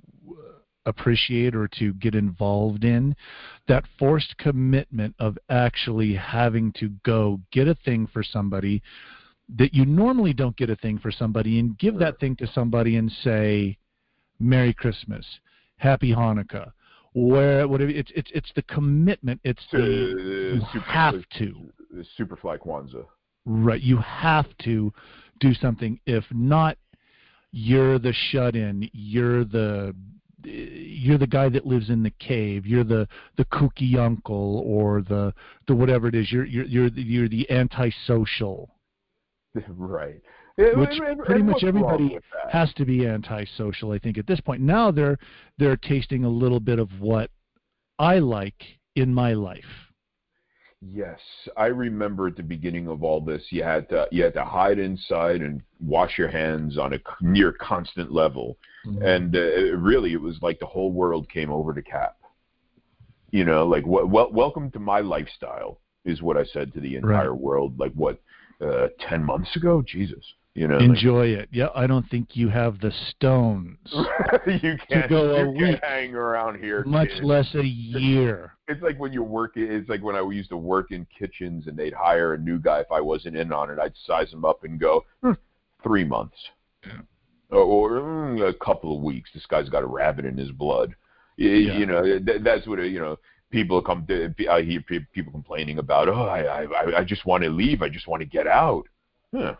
[0.87, 3.15] appreciate or to get involved in
[3.67, 8.81] that forced commitment of actually having to go get a thing for somebody
[9.57, 12.97] that you normally don't get a thing for somebody and give that thing to somebody
[12.97, 13.77] and say
[14.39, 15.25] merry christmas
[15.77, 16.71] happy hanukkah.
[17.13, 21.71] Where whatever it's it's it's the commitment it's the you have to.
[21.97, 23.05] uh, Superfly Kwanzaa.
[23.45, 24.91] right you have to
[25.39, 25.99] do something.
[26.05, 26.77] If not
[27.51, 29.95] you're the shut in you're the
[30.43, 35.33] you're the guy that lives in the cave you're the the kooky uncle or the
[35.67, 38.74] the whatever it is you're you're you're the, you're the antisocial
[39.69, 40.21] right.
[40.57, 42.17] Which pretty much everybody
[42.49, 45.17] has to be antisocial i think at this point now they're
[45.57, 47.29] they're tasting a little bit of what
[47.99, 48.63] i like
[48.95, 49.65] in my life
[50.93, 51.19] Yes,
[51.57, 54.77] I remember at the beginning of all this, you had to you had to hide
[54.77, 59.01] inside and wash your hands on a near constant level, mm-hmm.
[59.01, 62.17] and uh, it really it was like the whole world came over to Cap.
[63.31, 67.31] You know, like well, welcome to my lifestyle is what I said to the entire
[67.31, 67.41] right.
[67.41, 67.79] world.
[67.79, 68.21] Like what,
[68.61, 69.83] uh, ten months ago?
[69.85, 70.23] Jesus.
[70.55, 71.49] You know, enjoy like, it.
[71.51, 73.77] Yeah, I don't think you have the stones
[74.47, 77.25] you can't, to go you a week, hang around here, much kid.
[77.25, 78.53] less a year.
[78.69, 79.51] It's like when you work.
[79.57, 82.79] It's like when I used to work in kitchens, and they'd hire a new guy
[82.79, 83.79] if I wasn't in on it.
[83.79, 85.33] I'd size him up and go hmm,
[85.83, 86.37] three months,
[86.87, 87.01] yeah.
[87.51, 89.31] or, or mm, a couple of weeks.
[89.33, 90.95] This guy's got a rabbit in his blood.
[91.35, 91.77] You, yeah.
[91.77, 93.17] you know, that, that's what it, you know
[93.51, 94.05] people come
[94.49, 98.07] I hear people complaining about oh I I I just want to leave I just
[98.07, 98.87] want to get out
[99.33, 99.55] huh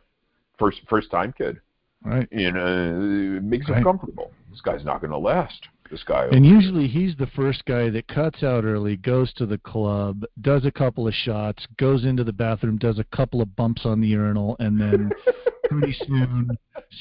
[0.58, 1.60] first first time kid.
[2.04, 2.28] Right.
[2.32, 3.80] You know, it makes right.
[3.80, 4.32] him comfortable.
[4.52, 5.68] This guy's not going to last.
[5.90, 6.28] This guy.
[6.32, 10.66] And usually he's the first guy that cuts out early, goes to the club, does
[10.66, 14.08] a couple of shots, goes into the bathroom, does a couple of bumps on the
[14.08, 15.12] urinal, and then
[15.70, 16.50] pretty soon,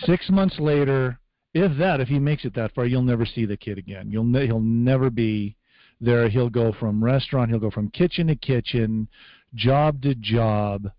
[0.04, 1.18] six months later,
[1.54, 4.10] if that, if he makes it that far, you'll never see the kid again.
[4.10, 5.56] You'll ne- he'll never be
[6.04, 6.28] there.
[6.28, 9.08] He'll go from restaurant, he'll go from kitchen to kitchen,
[9.54, 10.90] job to job.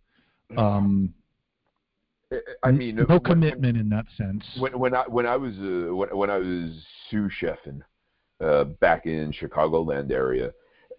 [0.58, 1.13] Um,
[2.63, 4.44] I mean, no when, commitment in that sense.
[4.58, 7.82] When when I when I was uh, when, when I was sous chefing
[8.41, 10.52] uh, back in Chicagoland area,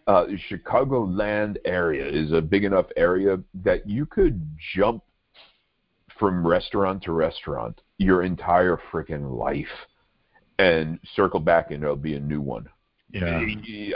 [0.06, 4.40] uh, Chicagoland area is a big enough area that you could
[4.74, 5.02] jump
[6.18, 9.66] from restaurant to restaurant your entire freaking life
[10.58, 12.66] and circle back and there'll be a new one.
[13.10, 13.46] Yeah.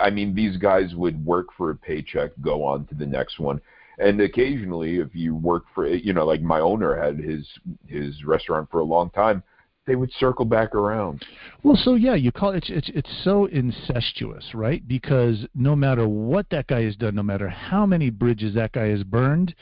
[0.00, 3.60] I mean, these guys would work for a paycheck, go on to the next one.
[3.98, 7.46] And occasionally if you work for you know like my owner had his
[7.86, 9.42] his restaurant for a long time
[9.86, 11.22] they would circle back around.
[11.62, 14.86] Well so yeah you call it it's it's so incestuous right?
[14.88, 18.86] Because no matter what that guy has done no matter how many bridges that guy
[18.86, 19.54] has burned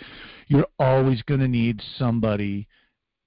[0.46, 2.68] you're always going to need somebody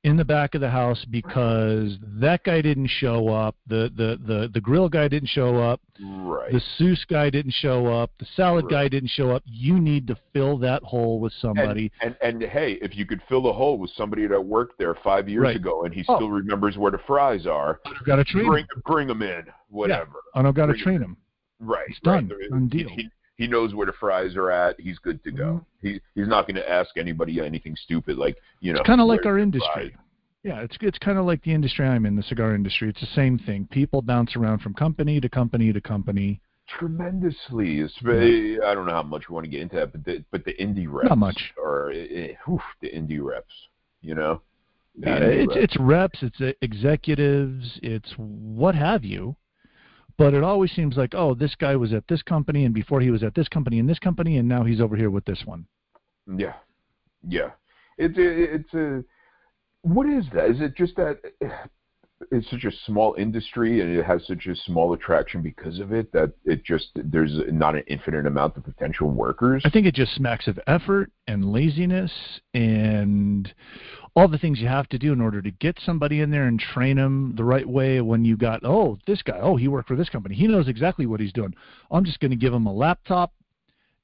[0.04, 4.50] in the back of the house because that guy didn't show up, the the the,
[4.54, 6.52] the grill guy didn't show up, right.
[6.52, 8.72] the sous guy didn't show up, the salad right.
[8.72, 9.44] guy didn't show up.
[9.46, 11.92] You need to fill that hole with somebody.
[12.02, 14.96] And, and, and hey, if you could fill the hole with somebody that worked there
[15.04, 15.56] five years right.
[15.56, 16.16] ago and he oh.
[16.16, 18.82] still remembers where the fries are, I've got to train bring, him.
[18.86, 20.14] bring them in, whatever.
[20.34, 20.40] Yeah.
[20.40, 21.16] And I've got to train him.
[21.60, 21.86] Right.
[21.90, 22.28] It's done.
[22.28, 22.50] Right.
[22.50, 22.90] Done deal.
[22.90, 23.10] He,
[23.42, 24.80] he knows where the fries are at.
[24.80, 25.44] He's good to go.
[25.44, 25.88] Mm-hmm.
[25.88, 28.80] He he's not going to ask anybody anything stupid like you know.
[28.80, 29.70] It's kind of like our industry.
[29.74, 29.92] Fries.
[30.44, 32.90] Yeah, it's it's kind of like the industry I'm in, the cigar industry.
[32.90, 33.68] It's the same thing.
[33.72, 36.40] People bounce around from company to company to company.
[36.80, 37.80] Tremendously.
[37.80, 40.24] It's very, I don't know how much we want to get into that, but the,
[40.32, 41.54] but the indie reps Not much.
[41.58, 42.34] or eh,
[42.82, 43.54] the indie reps,
[44.02, 44.42] you know.
[44.96, 45.64] Yeah, it's reps.
[45.64, 49.36] it's reps, it's executives, it's what have you.
[50.22, 53.10] But it always seems like, oh, this guy was at this company, and before he
[53.10, 55.66] was at this company and this company, and now he's over here with this one.
[56.38, 56.54] Yeah,
[57.28, 57.50] yeah.
[57.98, 59.04] It's a, it's a
[59.82, 60.52] what is that?
[60.52, 61.18] Is it just that
[62.32, 66.12] it's such a small industry and it has such a small attraction because of it
[66.12, 69.64] that it just there's not an infinite amount of potential workers?
[69.66, 72.12] I think it just smacks of effort and laziness
[72.54, 73.54] and
[74.16, 76.60] all the things you have to do in order to get somebody in there and
[76.60, 79.96] train them the right way when you got oh this guy oh he worked for
[79.96, 80.36] this company.
[80.36, 81.54] He knows exactly what he's doing.
[81.90, 83.34] I'm just going to give him a laptop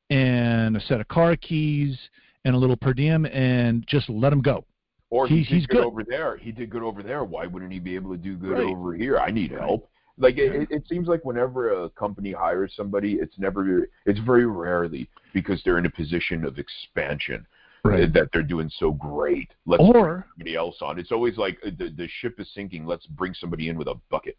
[0.10, 1.98] and a set of car keys
[2.46, 4.64] and a little per diem and just let him go
[5.10, 6.38] or he, he's, he's good, over there.
[6.38, 7.24] He did good over there.
[7.24, 8.64] Why wouldn't he be able to do good right.
[8.64, 9.18] over here?
[9.18, 9.90] I need help.
[10.18, 10.46] Like yeah.
[10.46, 15.62] it, it seems like whenever a company hires somebody, it's never, it's very rarely because
[15.64, 17.46] they're in a position of expansion.
[17.84, 18.12] Right.
[18.12, 19.50] That they're doing so great.
[19.66, 21.00] Let's or, bring somebody else on.
[21.00, 22.86] It's always like uh, the the ship is sinking.
[22.86, 24.38] Let's bring somebody in with a bucket.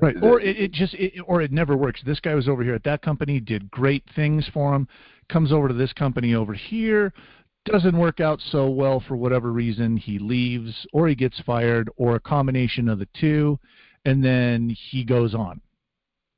[0.00, 0.16] Right.
[0.20, 2.02] or it, it just it, or it never works.
[2.04, 4.86] This guy was over here at that company, did great things for him.
[5.30, 7.14] Comes over to this company over here
[7.64, 12.16] doesn't work out so well for whatever reason, he leaves or he gets fired or
[12.16, 13.58] a combination of the two,
[14.04, 15.60] and then he goes on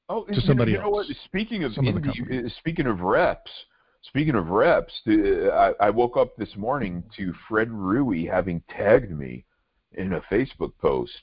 [0.08, 1.12] oh, to somebody you know, else.
[1.24, 3.50] Speaking of indie, uh, speaking of reps,
[4.02, 9.44] speaking of reps, I, I woke up this morning to Fred Rewey having tagged me
[9.92, 11.20] in a Facebook post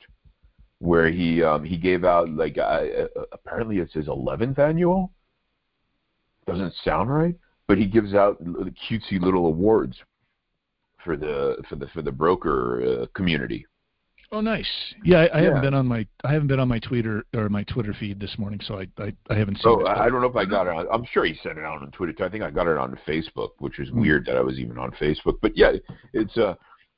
[0.80, 2.86] where he um, he gave out like uh
[3.34, 5.12] apparently it's his 11th annual.
[6.48, 7.36] Doesn't sound right
[7.70, 9.96] but he gives out cutesy little awards
[11.06, 13.66] for the for the for the broker uh, community.
[14.32, 14.68] Oh, nice.
[15.04, 15.46] Yeah, I, I yeah.
[15.46, 18.36] haven't been on my I haven't been on my Twitter or my Twitter feed this
[18.40, 19.66] morning, so I I, I haven't seen.
[19.68, 20.76] Oh, I don't know if I got it.
[20.76, 22.12] on I'm sure he sent it out on Twitter.
[22.12, 22.26] Too.
[22.26, 24.02] I think I got it on Facebook, which is mm.
[24.02, 25.36] weird that I was even on Facebook.
[25.40, 25.74] But yeah,
[26.14, 26.56] it's uh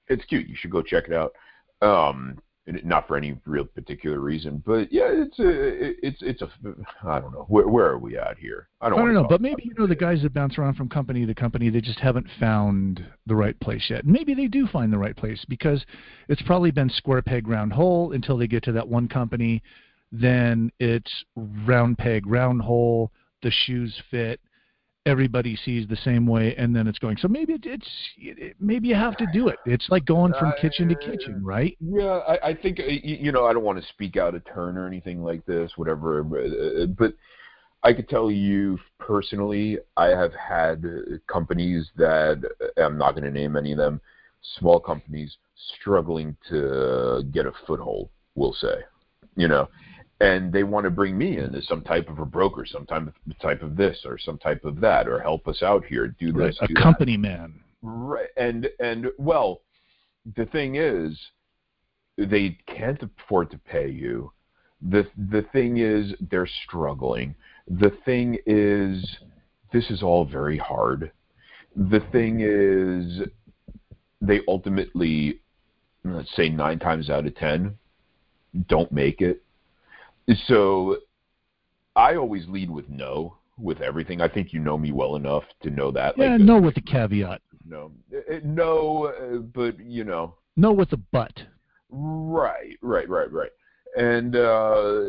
[0.07, 0.47] it's cute.
[0.47, 1.33] You should go check it out.
[1.81, 6.49] Um, not for any real particular reason, but yeah, it's a, it's it's a,
[7.03, 8.69] I don't know, where where are we at here?
[8.81, 10.87] I don't, I don't know, but maybe you know the guys that bounce around from
[10.87, 14.05] company to company, they just haven't found the right place yet.
[14.05, 15.83] Maybe they do find the right place because
[16.29, 19.63] it's probably been square peg round hole until they get to that one company,
[20.11, 24.39] then it's round peg round hole, the shoes fit,
[25.05, 27.87] everybody sees the same way and then it's going so maybe it, it's
[28.17, 29.57] it, maybe you have to do it.
[29.65, 31.75] It's like going from kitchen to kitchen right?
[31.79, 34.77] yeah i, I think uh, you know i don't want to speak out of turn
[34.77, 37.15] or anything like this whatever uh, but
[37.83, 40.85] i could tell you personally i have had
[41.25, 43.99] companies that uh, i'm not going to name any of them
[44.59, 45.35] small companies
[45.79, 48.75] struggling to get a foothold we'll say
[49.35, 49.67] you know
[50.21, 53.07] and they want to bring me in as some type of a broker, some type
[53.07, 56.31] of, type of this or some type of that, or help us out here, do
[56.31, 56.69] this, right.
[56.69, 57.59] do a company man.
[57.81, 59.61] Right, and and well,
[60.35, 61.19] the thing is,
[62.17, 64.31] they can't afford to pay you.
[64.81, 67.33] the The thing is, they're struggling.
[67.67, 69.03] The thing is,
[69.73, 71.11] this is all very hard.
[71.75, 73.27] The thing is,
[74.21, 75.39] they ultimately,
[76.03, 77.75] let's say nine times out of ten,
[78.67, 79.41] don't make it
[80.47, 80.97] so
[81.95, 84.21] I always lead with no with everything.
[84.21, 86.17] I think you know me well enough to know that.
[86.17, 87.41] Yeah, like, no with the caveat.
[87.67, 90.35] No, uh, no, uh, but you know.
[90.55, 91.33] No with the but.
[91.89, 93.51] Right, right, right, right.
[93.97, 95.01] And uh,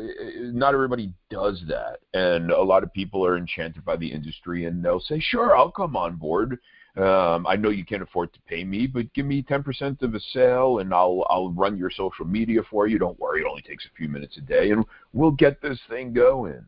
[0.52, 1.98] not everybody does that.
[2.14, 5.70] And a lot of people are enchanted by the industry, and they'll say, "Sure, I'll
[5.70, 6.58] come on board."
[6.94, 10.20] Um, I know you can't afford to pay me, but give me 10% of a
[10.20, 12.98] sale, and I'll I'll run your social media for you.
[12.98, 16.12] Don't worry, it only takes a few minutes a day, and we'll get this thing
[16.12, 16.66] going.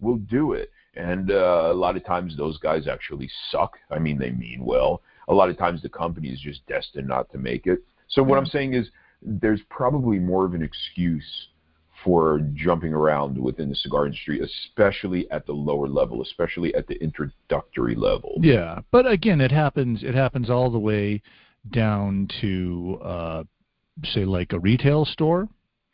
[0.00, 0.70] We'll do it.
[0.94, 3.78] And uh, a lot of times those guys actually suck.
[3.90, 5.00] I mean, they mean well.
[5.28, 7.78] A lot of times the company is just destined not to make it.
[8.08, 8.90] So what I'm saying is,
[9.22, 11.48] there's probably more of an excuse
[12.04, 16.94] for jumping around within the cigar industry, especially at the lower level, especially at the
[17.02, 18.38] introductory level.
[18.40, 20.02] Yeah, but again, it happens.
[20.02, 21.22] It happens all the way
[21.70, 23.44] down to uh,
[24.04, 25.48] say like a retail store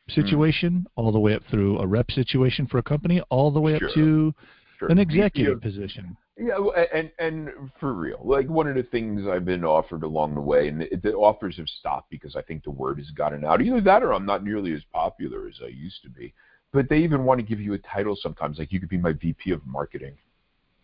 [0.08, 0.90] situation, mm.
[0.96, 3.82] all the way up through a rep situation for a company, all the way up
[3.94, 4.34] to
[4.78, 4.88] sure.
[4.88, 6.16] an executive position.
[6.40, 6.56] Yeah,
[6.94, 10.68] and and for real, like one of the things I've been offered along the way,
[10.68, 13.60] and the offers have stopped because I think the word has gotten out.
[13.60, 16.32] Either that, or I'm not nearly as popular as I used to be.
[16.72, 19.14] But they even want to give you a title sometimes, like you could be my
[19.14, 20.16] VP of marketing.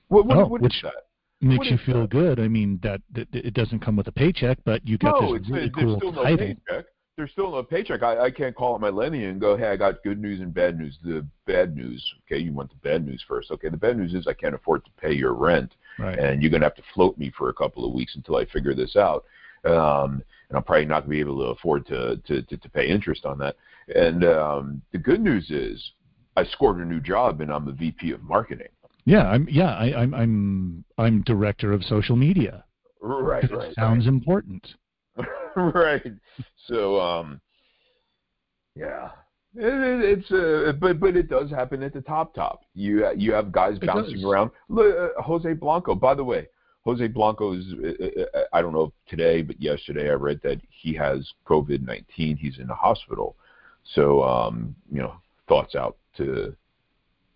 [0.09, 1.07] What, what, oh, what which that?
[1.41, 2.11] Makes you feel that?
[2.11, 2.41] good.
[2.41, 5.49] I mean, that, that, it doesn't come with a paycheck, but you get no, this
[5.49, 6.39] really it's, cool still title.
[6.39, 8.03] Paycheck there's still no paycheck.
[8.03, 10.53] I, I can't call up my Lenny and go, hey, I got good news and
[10.53, 10.99] bad news.
[11.05, 13.51] The bad news, okay, you want the bad news first.
[13.51, 16.19] Okay, the bad news is I can't afford to pay your rent, right.
[16.19, 18.75] and you're gonna have to float me for a couple of weeks until I figure
[18.75, 19.25] this out.
[19.65, 22.89] Um, and I'm probably not gonna be able to afford to to to, to pay
[22.89, 23.57] interest on that.
[23.95, 25.93] And um, the good news is
[26.37, 28.69] I scored a new job and I'm the VP of marketing.
[29.05, 32.65] Yeah, I'm yeah, I, I'm I'm I'm director of social media.
[33.01, 33.75] Right, right.
[33.75, 34.15] sounds right.
[34.15, 34.67] important.
[35.57, 36.13] right.
[36.67, 37.41] So, um,
[38.75, 39.11] yeah,
[39.55, 42.65] it, it's uh, but but it does happen at the top top.
[42.75, 44.25] You you have guys it bouncing does.
[44.25, 44.51] around.
[44.71, 46.49] Uh, Jose Blanco, by the way,
[46.85, 50.93] Jose Blanco is uh, uh, I don't know today, but yesterday I read that he
[50.95, 52.37] has COVID nineteen.
[52.37, 53.37] He's in the hospital.
[53.95, 55.15] So um, you know,
[55.49, 56.55] thoughts out to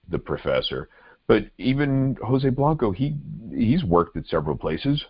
[0.09, 0.89] the professor.
[1.29, 3.17] But even Jose Blanco, he
[3.55, 5.05] he's worked at several places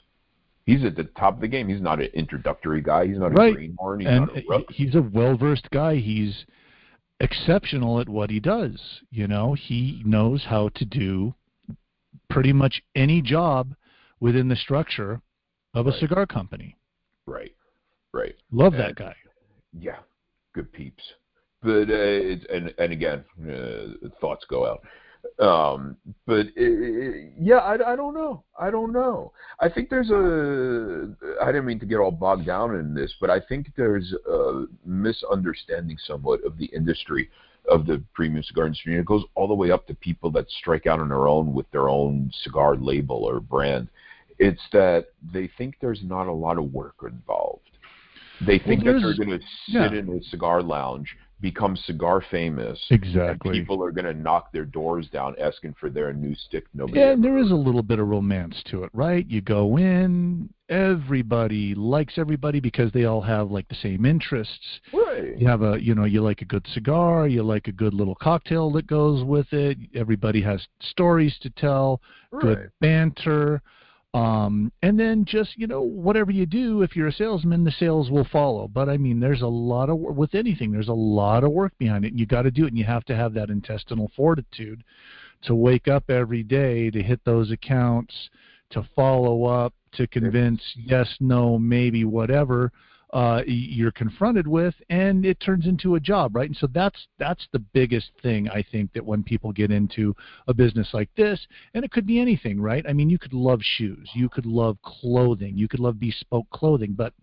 [0.68, 1.68] he's at the top of the game.
[1.68, 3.07] He's not an introductory guy.
[3.07, 3.52] He's not right.
[3.52, 4.00] a greenhorn.
[4.00, 4.66] He's and not a rook.
[4.70, 5.96] he's a well-versed guy.
[5.96, 6.44] He's
[7.20, 8.78] exceptional at what he does.
[9.11, 11.35] You know, he knows how to do
[12.28, 13.74] pretty much any job
[14.20, 15.22] within the structure
[15.74, 16.00] of a right.
[16.00, 16.76] cigar company.
[17.26, 17.54] Right.
[18.12, 18.35] Right.
[18.52, 19.16] Love and, that guy.
[19.72, 19.98] Yeah.
[20.54, 21.02] Good peeps.
[21.62, 24.81] But uh, it's, and and again, uh, thoughts go out.
[25.38, 28.42] Um, but it, yeah, I, I don't know.
[28.59, 29.33] I don't know.
[29.61, 31.14] I think there's a.
[31.40, 34.64] I didn't mean to get all bogged down in this, but I think there's a
[34.85, 37.31] misunderstanding somewhat of the industry
[37.70, 38.94] of the premium cigar industry.
[38.94, 41.52] And it goes all the way up to people that strike out on their own
[41.52, 43.88] with their own cigar label or brand.
[44.38, 47.62] It's that they think there's not a lot of work involved.
[48.46, 49.92] They think well, that they're going to sit yeah.
[49.92, 52.80] in a cigar lounge become cigar famous.
[52.90, 53.52] Exactly.
[53.52, 56.64] people are going to knock their doors down asking for their new stick.
[56.74, 57.00] Nobody.
[57.00, 59.24] Yeah, there is a little bit of romance to it, right?
[59.28, 64.80] You go in, everybody likes everybody because they all have like the same interests.
[64.92, 65.38] Right.
[65.38, 68.16] You have a, you know, you like a good cigar, you like a good little
[68.16, 69.78] cocktail that goes with it.
[69.94, 72.00] Everybody has stories to tell,
[72.32, 72.42] right.
[72.42, 73.62] good banter.
[74.15, 78.11] Um, and then just you know whatever you do, if you're a salesman, the sales
[78.11, 78.67] will follow.
[78.67, 82.04] But I mean, there's a lot of with anything, there's a lot of work behind
[82.04, 82.13] it.
[82.13, 84.83] And you got to do it, and you have to have that intestinal fortitude
[85.42, 88.15] to wake up every day to hit those accounts,
[88.71, 92.73] to follow up, to convince yes, no, maybe, whatever
[93.13, 96.48] uh, you're confronted with, and it turns into a job, right?
[96.48, 100.15] And so that's that's the biggest thing I think that when people get into
[100.46, 102.85] a business like this, and it could be anything, right?
[102.87, 106.92] I mean, you could love shoes, you could love clothing, you could love bespoke clothing,
[106.92, 107.15] but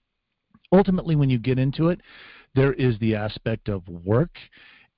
[0.71, 2.01] ultimately, when you get into it,
[2.55, 4.37] there is the aspect of work,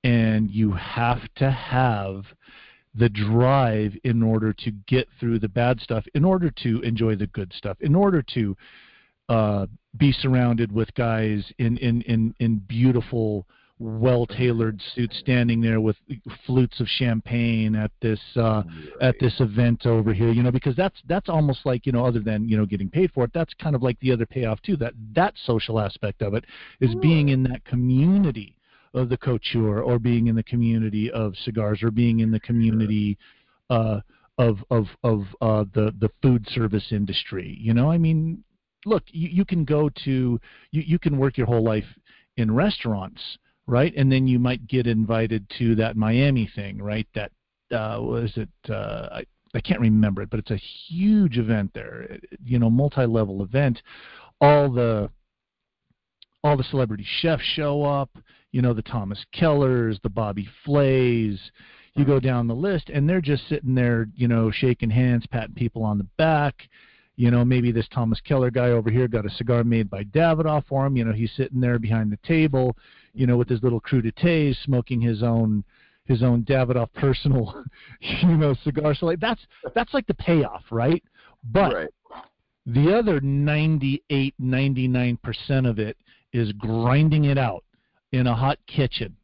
[0.04, 2.24] and you have to have
[2.94, 7.26] the drive in order to get through the bad stuff, in order to enjoy the
[7.26, 8.56] good stuff, in order to
[9.28, 9.66] uh,
[9.96, 13.46] be surrounded with guys in in in, in beautiful
[13.80, 15.96] well tailored suits standing there with
[16.44, 18.62] flutes of champagne at this uh
[19.00, 22.18] at this event over here you know because that's that's almost like you know other
[22.18, 24.76] than you know getting paid for it that's kind of like the other payoff too
[24.76, 26.44] that that social aspect of it
[26.80, 28.56] is being in that community
[28.94, 33.16] of the couture or being in the community of cigars or being in the community
[33.70, 34.00] uh
[34.38, 38.42] of of of uh the the food service industry you know i mean
[38.88, 41.84] look, you, you can go to you, you can work your whole life
[42.36, 43.20] in restaurants,
[43.66, 43.92] right?
[43.96, 47.06] And then you might get invited to that Miami thing, right?
[47.14, 47.30] That
[47.70, 48.48] uh, was it?
[48.68, 49.24] Uh, I,
[49.54, 52.18] I can't remember it, but it's a huge event there.
[52.44, 53.80] You know, multi-level event.
[54.40, 55.10] All the
[56.44, 58.10] all the celebrity chefs show up.
[58.52, 61.38] You know, the Thomas Kellers, the Bobby Flays.
[61.94, 65.56] You go down the list, and they're just sitting there, you know, shaking hands, patting
[65.56, 66.68] people on the back
[67.18, 70.66] you know, maybe this Thomas Keller guy over here got a cigar made by Davidoff
[70.68, 70.96] for him.
[70.96, 72.76] You know, he's sitting there behind the table,
[73.12, 75.64] you know, with his little crudités, smoking his own
[76.04, 77.64] his own Davidoff personal,
[78.00, 78.94] you know, cigar.
[78.94, 79.40] So like that's
[79.74, 81.02] that's like the payoff, right?
[81.50, 81.88] But right.
[82.66, 85.96] the other 98, 99 percent of it
[86.32, 87.64] is grinding it out
[88.12, 89.16] in a hot kitchen.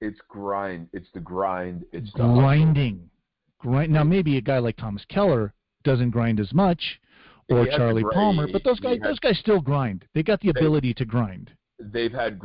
[0.00, 0.86] It's grind.
[0.92, 1.84] It's the grind.
[1.92, 3.10] It's grinding.
[3.58, 3.92] Grind.
[3.92, 5.52] Now maybe a guy like Thomas Keller
[5.84, 7.00] doesn't grind as much,
[7.48, 10.04] or Charlie Palmer, but those guys those guys still grind.
[10.14, 11.50] They got the ability to grind.
[11.78, 12.38] They've had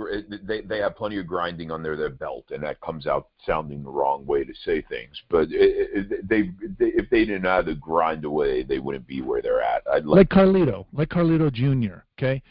[0.43, 3.89] they they have plenty of grinding under their belt, and that comes out sounding the
[3.89, 5.21] wrong way to say things.
[5.29, 6.43] But it, it, they,
[6.79, 9.83] they if they didn't have to grind away, they wouldn't be where they're at.
[9.91, 11.99] I'd like, like Carlito, like Carlito Jr.
[12.17, 12.41] Okay,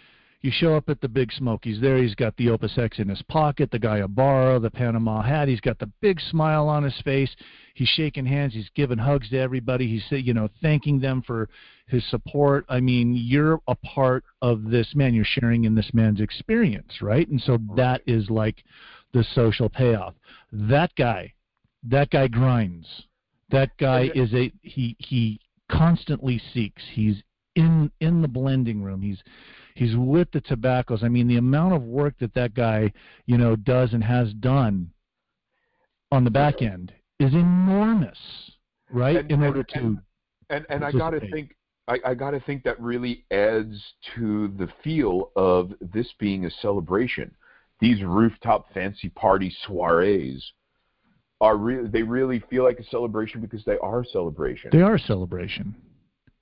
[0.44, 1.62] you show up at the Big Smoke.
[1.64, 1.96] He's there.
[1.96, 5.48] He's got the Opus X in his pocket, the Guayabera, the Panama hat.
[5.48, 7.34] He's got the big smile on his face.
[7.72, 8.52] He's shaking hands.
[8.52, 9.86] He's giving hugs to everybody.
[9.86, 11.48] He's you know thanking them for
[11.86, 12.66] his support.
[12.68, 15.14] I mean, you're a part of this man.
[15.14, 17.26] You're sharing in this man's experience, right?
[17.26, 18.62] And so that is like
[19.14, 20.12] the social payoff.
[20.52, 21.32] That guy,
[21.84, 22.86] that guy grinds.
[23.48, 25.40] That guy is a he he
[25.72, 26.82] constantly seeks.
[26.92, 27.22] He's
[27.56, 29.00] in in the blending room.
[29.00, 29.22] He's
[29.74, 31.02] He's with the tobaccos.
[31.02, 32.92] I mean, the amount of work that that guy,
[33.26, 34.90] you know, does and has done
[36.12, 38.18] on the back end is enormous,
[38.90, 39.16] right?
[39.16, 41.56] And, In order and, to and and I got to think
[41.88, 43.82] I, I got to think that really adds
[44.14, 47.34] to the feel of this being a celebration.
[47.80, 50.40] These rooftop fancy party soirees
[51.40, 54.70] are really they really feel like a celebration because they are a celebration.
[54.72, 55.74] They are a celebration.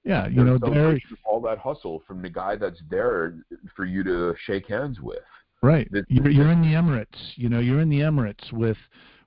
[0.05, 3.36] Yeah, you know, there all that hustle from the guy that's there
[3.76, 5.20] for you to shake hands with.
[5.62, 5.88] Right.
[6.09, 7.36] you're, you're in the Emirates.
[7.36, 8.78] You know, you're in the Emirates with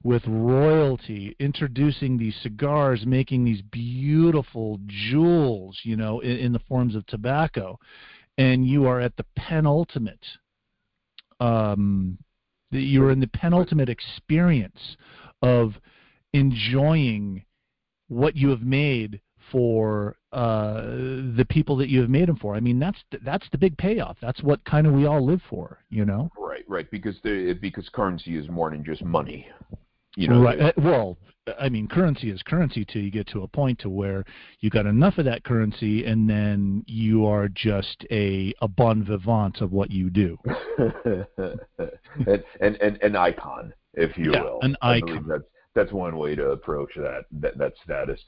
[0.03, 5.80] with royalty, introducing these cigars, making these beautiful jewels.
[5.84, 7.80] You know, in, in the forms of tobacco,
[8.38, 10.26] and you are at the penultimate.
[11.39, 12.17] Um,
[12.71, 14.97] you're in the penultimate experience
[15.41, 15.73] of
[16.34, 17.45] enjoying
[18.09, 19.21] what you have made
[19.51, 22.55] for uh, the people that you have made them for.
[22.55, 24.17] I mean, that's that's the big payoff.
[24.21, 26.29] That's what kind of we all live for, you know.
[26.37, 26.89] Right, right.
[26.91, 29.47] Because the because currency is more than just money.
[30.15, 30.41] You know.
[30.41, 30.59] Right.
[30.59, 31.17] Uh, well,
[31.59, 34.25] I mean, currency is currency till you get to a point to where
[34.61, 39.61] you got enough of that currency, and then you are just a a bon vivant
[39.61, 40.37] of what you do.
[40.77, 44.59] and, and and an icon, if you yeah, will.
[44.61, 45.25] An icon.
[45.27, 45.43] That's
[45.75, 48.19] that's one way to approach that that, that status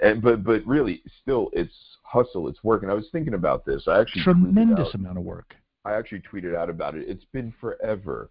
[0.00, 2.82] and but but really still it's hustle it's work.
[2.82, 3.86] And i was thinking about this.
[3.86, 5.54] I actually tremendous amount of work.
[5.84, 7.08] I actually tweeted out about it.
[7.08, 8.30] It's been forever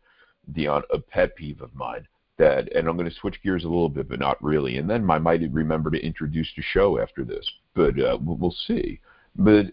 [0.53, 2.07] Dion, a pet peeve of mine
[2.37, 4.77] that and i'm going to switch gears a little bit but not really.
[4.77, 8.99] And then i might remember to introduce the show after this but uh, we'll see.
[9.35, 9.67] But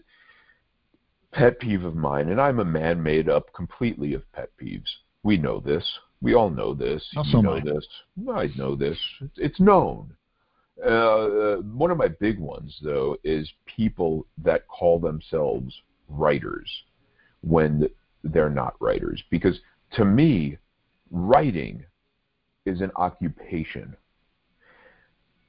[1.31, 4.89] pet peeve of mine and i'm a man made up completely of pet peeves.
[5.23, 5.87] We know this.
[6.21, 7.07] We all know this.
[7.13, 7.87] You know this.
[8.31, 8.97] I know this.
[9.37, 10.15] It's known
[10.83, 15.73] Uh, uh, one of my big ones, though, is people that call themselves
[16.09, 16.69] writers
[17.41, 17.87] when
[18.23, 19.23] they're not writers.
[19.29, 19.59] Because
[19.93, 20.57] to me,
[21.11, 21.83] writing
[22.65, 23.95] is an occupation.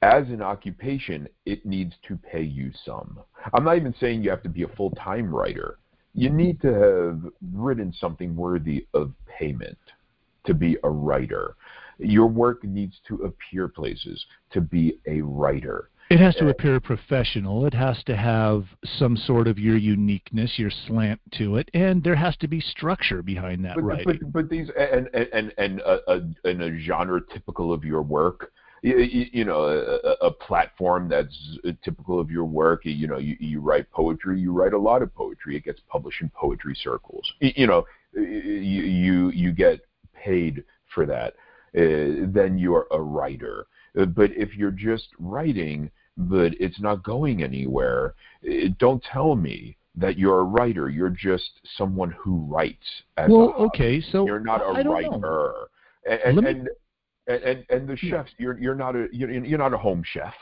[0.01, 3.19] As an occupation, it needs to pay you some.
[3.53, 5.79] I'm not even saying you have to be a full time writer.
[6.13, 9.77] You need to have written something worthy of payment
[10.45, 11.55] to be a writer.
[11.99, 15.89] Your work needs to appear places to be a writer.
[16.09, 17.65] It has to appear professional.
[17.65, 18.63] It has to have
[18.97, 23.21] some sort of your uniqueness, your slant to it, and there has to be structure
[23.21, 24.19] behind that but, writing.
[24.21, 28.51] But, but these and and and a, a, and a genre typical of your work.
[28.83, 32.81] You, you know, a, a, platform that's typical of your work.
[32.85, 34.39] You know, you, you write poetry.
[34.39, 35.57] You write a lot of poetry.
[35.57, 37.29] It gets published in poetry circles.
[37.41, 39.81] You know, you you you get
[40.13, 41.33] paid for that.
[41.77, 43.67] Uh, then you're a writer.
[43.99, 48.15] Uh, but if you're just writing, but it's not going anywhere,
[48.49, 50.89] uh, don't tell me that you're a writer.
[50.89, 52.85] You're just someone who writes.
[53.17, 55.69] well, okay, so you're not a writer.
[56.09, 56.69] And, and,
[57.27, 60.33] and, and and the chefs, you're you're not a you're, you're not a home chef.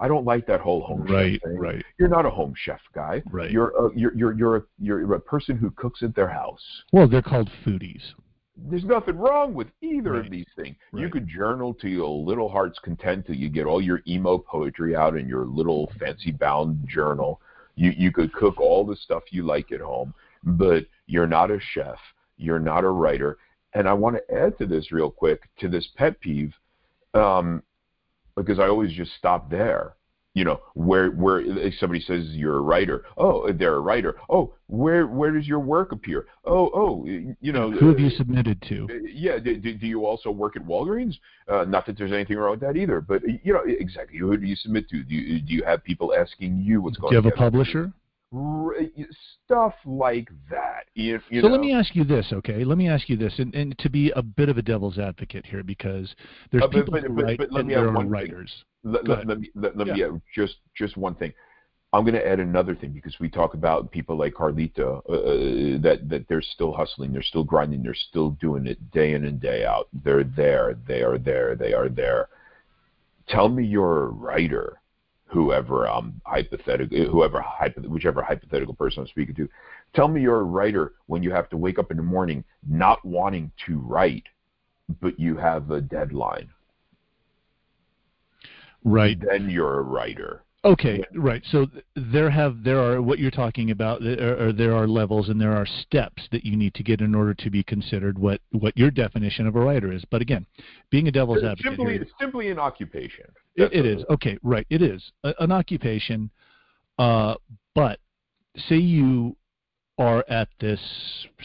[0.00, 1.58] I don't like that whole home right, chef thing.
[1.58, 3.22] Right, You're not a home chef guy.
[3.30, 3.50] Right.
[3.50, 6.64] You're a, you're you're you're a, you're a person who cooks at their house.
[6.92, 8.02] Well, they're called foodies
[8.70, 10.24] there's nothing wrong with either right.
[10.24, 10.76] of these things.
[10.92, 11.02] Right.
[11.02, 14.96] You could journal to your little heart's content till you get all your emo poetry
[14.96, 17.40] out in your little fancy bound journal.
[17.76, 21.60] You you could cook all the stuff you like at home, but you're not a
[21.60, 21.98] chef.
[22.36, 23.38] You're not a writer.
[23.74, 26.54] And I want to add to this real quick to this pet peeve,
[27.12, 27.62] um,
[28.36, 29.94] because I always just stop there
[30.34, 31.42] you know where where
[31.78, 34.16] somebody says you're a writer oh they're a writer.
[34.28, 36.26] Oh where where does your work appear?
[36.44, 38.88] Oh oh you know who have you submitted to?
[39.12, 41.14] yeah do, do you also work at walgreens?
[41.48, 44.46] Uh, not that there's anything wrong with that either but you know exactly who do
[44.46, 45.02] you submit to?
[45.04, 47.22] Do you, do you have people asking you what's going on?
[47.22, 47.92] do you have a publisher
[49.44, 50.84] stuff like that.
[50.94, 51.48] You so know.
[51.48, 52.64] let me ask you this, okay?
[52.64, 55.46] Let me ask you this, and, and to be a bit of a devil's advocate
[55.46, 56.14] here, because
[56.50, 58.52] there's uh, but, people but, who but, write and there are writers.
[58.82, 59.94] Let, let, let, me let, let yeah.
[59.94, 61.32] me add just just one thing.
[61.92, 66.08] I'm going to add another thing because we talk about people like Carlito uh, that
[66.08, 69.64] that they're still hustling, they're still grinding, they're still doing it day in and day
[69.64, 69.88] out.
[70.04, 72.28] They're there, they are there, they are there.
[73.28, 74.80] Tell me you're a writer
[75.26, 77.44] whoever I'm hypothetical, whoever
[77.86, 79.48] whichever hypothetical person I'm speaking to,
[79.94, 83.04] tell me you're a writer when you have to wake up in the morning not
[83.04, 84.24] wanting to write,
[85.00, 86.48] but you have a deadline.
[88.84, 89.18] Right.
[89.18, 90.43] Then you're a writer.
[90.64, 91.42] Okay, right.
[91.50, 95.54] So there have there are what you're talking about, or, there are levels and there
[95.54, 98.90] are steps that you need to get in order to be considered what what your
[98.90, 100.02] definition of a writer is.
[100.10, 100.46] But again,
[100.90, 103.26] being a devil's it's advocate, simply here, simply an occupation.
[103.56, 104.66] It, it is okay, right?
[104.70, 106.30] It is a, an occupation.
[106.98, 107.34] Uh,
[107.74, 107.98] but
[108.68, 109.36] say you
[109.98, 110.80] are at this,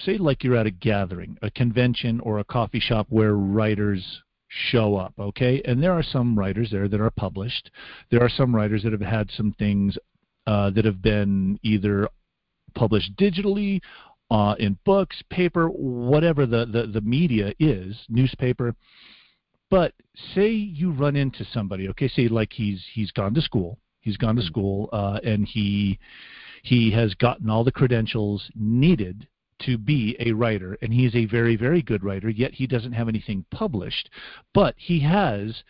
[0.06, 4.96] say like you're at a gathering, a convention, or a coffee shop where writers show
[4.96, 5.62] up, okay?
[5.64, 7.72] And there are some writers there that are published.
[8.12, 9.98] There are some writers that have had some things
[10.48, 12.10] uh, that have been either
[12.76, 13.80] published digitally,
[14.32, 18.76] uh, in books, paper, whatever the, the, the media is, newspaper.
[19.72, 19.94] But
[20.34, 22.08] say you run into somebody, okay?
[22.08, 24.48] Say like he's he's gone to school, he's gone to mm-hmm.
[24.48, 26.00] school, uh, and he
[26.64, 29.28] he has gotten all the credentials needed
[29.60, 32.94] to be a writer, and he is a very, very good writer, yet he doesn't
[32.94, 34.10] have anything published.
[34.54, 35.64] But he has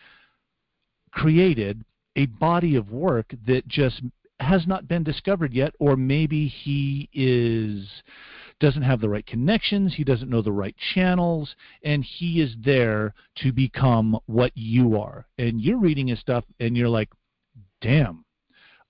[1.12, 1.84] created
[2.16, 4.02] a body of work that just
[4.40, 7.88] has not been discovered yet, or maybe he is
[8.58, 13.14] doesn't have the right connections, he doesn't know the right channels, and he is there
[13.34, 15.26] to become what you are.
[15.38, 17.08] And you're reading his stuff and you're like,
[17.80, 18.22] damn,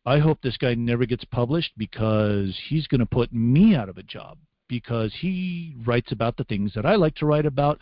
[0.05, 3.96] I hope this guy never gets published because he's going to put me out of
[3.96, 4.38] a job
[4.71, 7.81] because he writes about the things that I like to write about,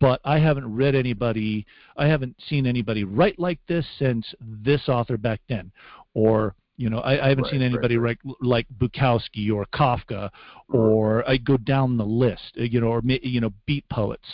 [0.00, 1.66] but I haven't read anybody,
[1.96, 5.72] I haven't seen anybody write like this since this author back then.
[6.14, 10.30] Or, you know, I, I haven't right, seen anybody right, write like Bukowski or Kafka,
[10.72, 14.24] or I go down the list, uh, you know, or, you know, beat poets.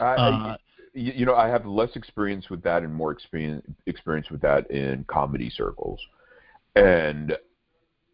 [0.00, 0.56] I, uh,
[0.94, 5.04] you know, I have less experience with that and more experience experience with that in
[5.08, 5.98] comedy circles.
[6.76, 7.36] And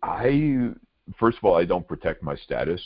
[0.05, 0.71] I,
[1.19, 2.81] first of all, I don't protect my status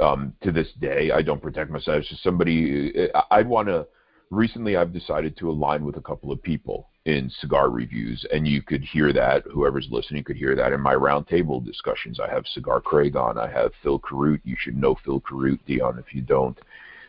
[0.00, 1.10] um, to this day.
[1.12, 1.98] I don't protect myself.
[2.00, 3.86] It's just somebody I, I want to.
[4.30, 8.62] Recently, I've decided to align with a couple of people in cigar reviews, and you
[8.62, 9.44] could hear that.
[9.52, 12.18] Whoever's listening could hear that in my roundtable discussions.
[12.18, 13.38] I have Cigar Craig on.
[13.38, 14.40] I have Phil Carute.
[14.42, 16.58] You should know Phil Carute, Dion, if you don't.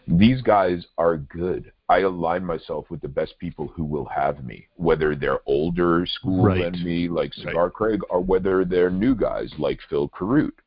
[0.07, 1.71] These guys are good.
[1.89, 6.43] I align myself with the best people who will have me, whether they're older school
[6.43, 6.71] Right.
[6.71, 10.59] than me, like Cigar Craig, or whether they're new guys like Phil Carute.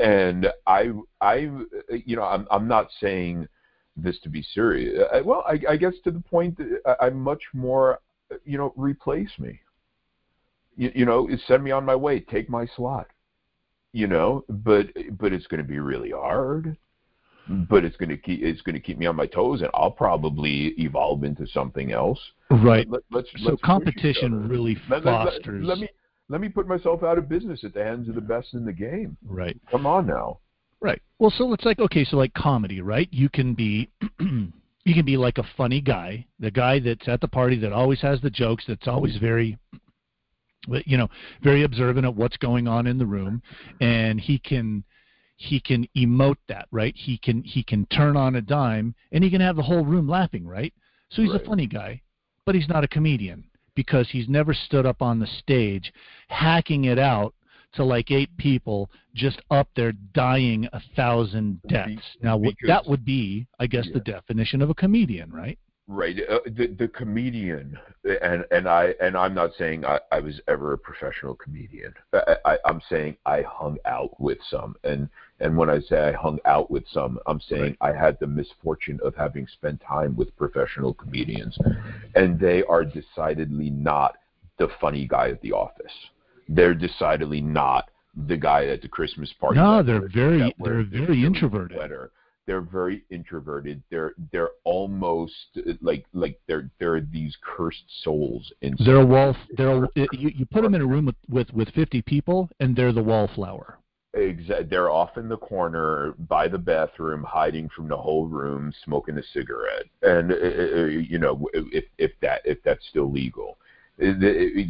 [0.00, 1.50] And I, I,
[1.90, 3.48] you know, I'm, I'm not saying
[3.96, 5.04] this to be serious.
[5.12, 8.00] I, well, I, I guess to the point that I, I'm much more,
[8.44, 9.60] you know, replace me.
[10.76, 13.08] You, you know, send me on my way, take my slot.
[13.92, 14.86] You know, but
[15.18, 16.76] but it's going to be really hard
[17.50, 19.90] but it's going to keep it's going to keep me on my toes, and I'll
[19.90, 22.20] probably evolve into something else.
[22.50, 22.88] Right.
[22.88, 25.66] Let, let's So let's competition really Let, let- let- fosters.
[25.66, 25.88] let me
[26.30, 28.72] let me put myself out of business at the hands of the best in the
[28.72, 29.16] game.
[29.26, 29.60] Right.
[29.70, 30.38] Come on now.
[30.80, 31.02] Right.
[31.18, 33.08] Well, so it's like okay, so like comedy, right?
[33.10, 37.28] You can be you can be like a funny guy, the guy that's at the
[37.28, 39.58] party that always has the jokes, that's always very
[40.84, 41.08] you know,
[41.42, 43.42] very observant of what's going on in the room
[43.80, 44.84] and he can
[45.36, 46.94] he can emote that, right?
[46.96, 50.08] He can he can turn on a dime and he can have the whole room
[50.08, 50.72] laughing, right?
[51.10, 51.42] So he's Right.
[51.42, 52.02] a funny guy,
[52.46, 55.92] but he's not a comedian because he's never stood up on the stage
[56.28, 57.34] hacking it out
[57.72, 62.02] to like eight people just up there dying a thousand deaths.
[62.22, 65.58] Now because- that would be, I guess, the definition of a comedian, right?
[65.92, 66.16] Right.
[66.28, 70.72] Uh, the the comedian, and and I and I'm not saying I, I was ever
[70.72, 71.92] a professional comedian.
[72.12, 75.08] I, I, I'm saying I hung out with some, and
[75.40, 79.00] and when I say I hung out with some, I'm saying I had the misfortune
[79.04, 81.58] of having spent time with professional comedians,
[82.14, 84.16] and they are decidedly not
[84.58, 85.92] the funny guy at the office.
[86.48, 87.90] They're decidedly not
[88.26, 89.58] the guy at the Christmas party.
[89.58, 91.76] No, they're very they're very introverted.
[91.76, 92.10] sweater
[92.50, 93.80] they're very introverted.
[93.90, 98.86] They're they're almost uh, like like they're they're these cursed souls inside.
[98.86, 99.36] They're a wall.
[99.56, 102.74] They're a, you, you put them in a room with, with with 50 people, and
[102.74, 103.78] they're the wallflower.
[104.12, 109.22] They're off in the corner by the bathroom, hiding from the whole room, smoking a
[109.32, 113.58] cigarette, and uh, uh, you know if if that if that's still legal.
[114.02, 114.14] Uh,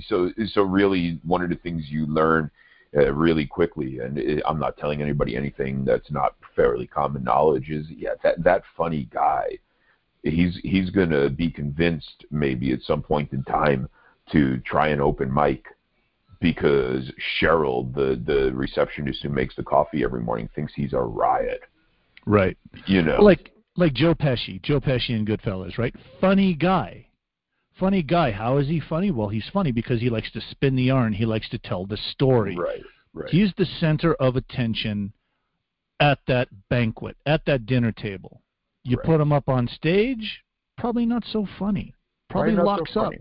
[0.08, 2.50] So so really, one of the things you learn
[2.94, 7.70] uh, really quickly, and uh, I'm not telling anybody anything that's not fairly common knowledge,
[7.70, 9.58] is yeah that that funny guy,
[10.22, 13.88] he's he's gonna be convinced maybe at some point in time
[14.32, 15.64] to try an open mic
[16.40, 17.10] because
[17.40, 21.60] Cheryl, the the receptionist who makes the coffee every morning, thinks he's a riot.
[22.26, 22.56] Right.
[22.86, 25.94] You know, Like like Joe Pesci, Joe Pesci in Goodfellas, right?
[26.20, 27.06] Funny guy.
[27.78, 28.30] Funny guy.
[28.30, 29.10] How is he funny?
[29.10, 31.12] Well, he's funny because he likes to spin the yarn.
[31.12, 32.56] He likes to tell the story.
[32.56, 32.82] right,
[33.14, 35.12] right, He's the center of attention
[35.98, 38.42] at that banquet, at that dinner table.
[38.84, 39.06] You Right.
[39.06, 40.42] put him up on stage,
[40.76, 41.94] probably not so funny.
[42.28, 43.12] Probably not so locks up.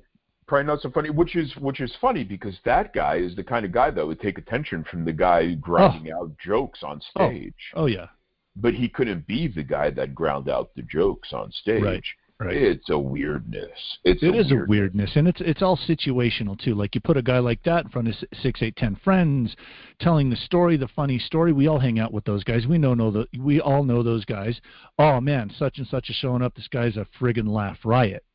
[0.50, 3.66] Probably not so funny, which is which is funny because that guy is the kind
[3.66, 7.30] of guy that would take attention from the guy grinding out jokes on Oh.
[7.30, 7.54] stage.
[7.76, 8.08] Oh yeah.
[8.56, 11.84] But he couldn't be the guy that ground out the jokes on stage.
[11.84, 12.04] Right,
[12.39, 12.58] right.
[12.58, 14.00] It's a weirdness.
[14.04, 14.68] It's It a is a weirdness.
[14.70, 16.74] weirdness, and it's it's all situational too.
[16.74, 19.56] Like you put a guy like that in front of six, eight, ten friends,
[20.00, 21.54] telling the story, the funny story.
[21.54, 22.66] We all hang out with those guys.
[22.66, 24.60] We know know the we all know those guys.
[24.97, 26.56] Oh man, such and such is showing up.
[26.56, 28.26] This guy's a friggin' laugh riot.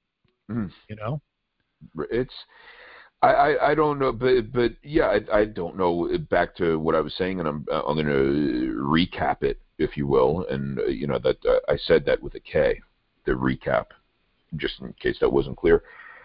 [0.48, 0.70] Mm.
[0.88, 1.20] You know?
[2.10, 2.34] It's
[3.24, 6.10] I, I I don't know, but but yeah, I, I don't know.
[6.30, 10.06] Back to what I was saying, and I'm I'm going to recap it, if you
[10.06, 12.80] will, and uh, you know that uh, I said that with a K,
[13.24, 13.86] the recap,
[14.56, 15.82] just in case that wasn't clear.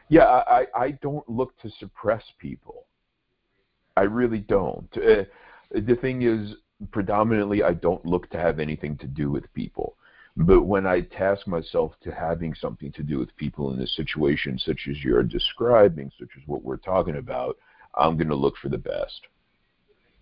[0.10, 2.86] Yeah, I I I don't look to suppress people.
[3.96, 4.90] I really don't.
[4.98, 5.24] Uh,
[5.72, 6.56] the thing is,
[6.92, 9.96] predominantly, I don't look to have anything to do with people.
[10.40, 14.58] But when I task myself to having something to do with people in a situation
[14.58, 17.58] such as you're describing, such as what we're talking about,
[17.96, 19.20] I'm going to look for the best.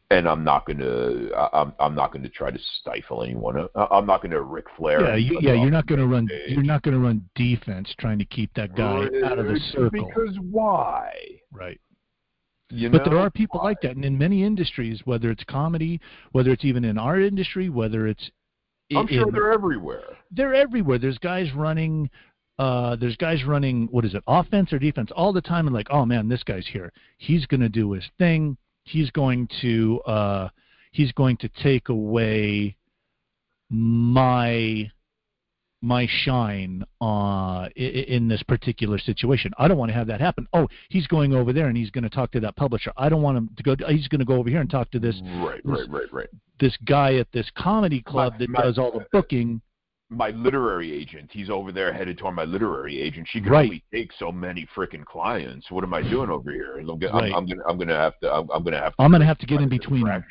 [0.10, 1.30] And I'm not going to.
[1.54, 1.74] I'm.
[1.82, 3.68] I'm not going to try to stifle anyone.
[3.76, 5.02] I'm not going to Ric Flair.
[5.02, 6.30] Yeah, you, yeah, you're not going to run.
[6.48, 9.90] You're not going to run defense trying to keep that guy out of the circle.
[9.90, 11.12] Because why?
[11.52, 11.80] Right.
[12.70, 16.00] You But there are people like that, and in many industries, whether it's comedy,
[16.32, 18.32] whether it's even in our industry, whether it's
[18.96, 20.18] I'm sure in- they're everywhere.
[20.32, 20.98] they're everywhere.
[20.98, 22.10] There's guys running
[22.60, 25.88] uh there's guys running what is it, offense or defense all the time and like,
[25.90, 26.92] oh man, this guy's here.
[27.18, 28.58] He's gonna do his thing.
[28.84, 30.50] He's going to uh
[30.92, 32.76] he's going to take away
[33.70, 34.90] my
[35.82, 39.52] my shine uh, in this particular situation.
[39.58, 40.48] I don't want to have that happen.
[40.54, 42.92] Oh, he's going over there and he's going to talk to that publisher.
[42.98, 43.76] I don't want him to go.
[43.88, 46.30] He's going to go over here and talk to this Right, this- right, right, right.
[46.60, 49.62] this guy at this comedy club My- that my- does all the booking.
[50.10, 51.30] my literary agent.
[51.32, 53.28] He's over there headed toward my literary agent.
[53.30, 53.66] She can Right.
[53.66, 55.70] only take so many freaking clients.
[55.70, 56.78] What am I doing over here?
[56.80, 57.32] I'm, gonna- Right.
[57.34, 59.38] I'm, I'm gonna I'm gonna have to I'm, I'm gonna have to I'm gonna have
[59.40, 60.08] to get in between.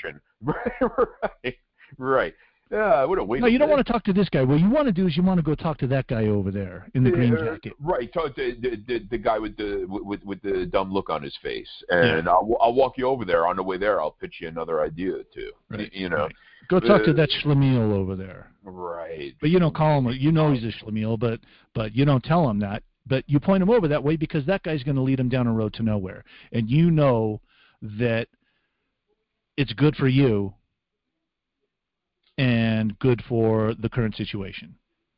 [0.42, 1.54] Right, right,
[1.98, 2.34] right.
[2.70, 3.42] Yeah, I would have waited.
[3.42, 4.42] No, you don't want to talk to this guy.
[4.42, 6.50] What you want to do is you want to go talk to that guy over
[6.50, 7.74] there in the green Uh, jacket.
[7.78, 11.22] Right, talk to the, the the guy with the with with the dumb look on
[11.22, 13.46] his face, and I'll I'll walk you over there.
[13.46, 15.52] On the way there, I'll pitch you another idea too.
[15.70, 16.34] Right, You know, right.
[16.68, 18.50] Go talk to uh, that schlemiel over there.
[18.64, 19.32] right?
[19.40, 20.08] But you don't call him.
[20.18, 21.38] You know he's a schlemiel, but
[21.72, 22.82] but you don't tell him that.
[23.06, 25.46] But you point him over that way because that guy's going to lead him down
[25.46, 27.40] a road to nowhere, and you know
[27.80, 28.26] that
[29.56, 30.52] it's good for you
[32.38, 34.74] and good for the current situation.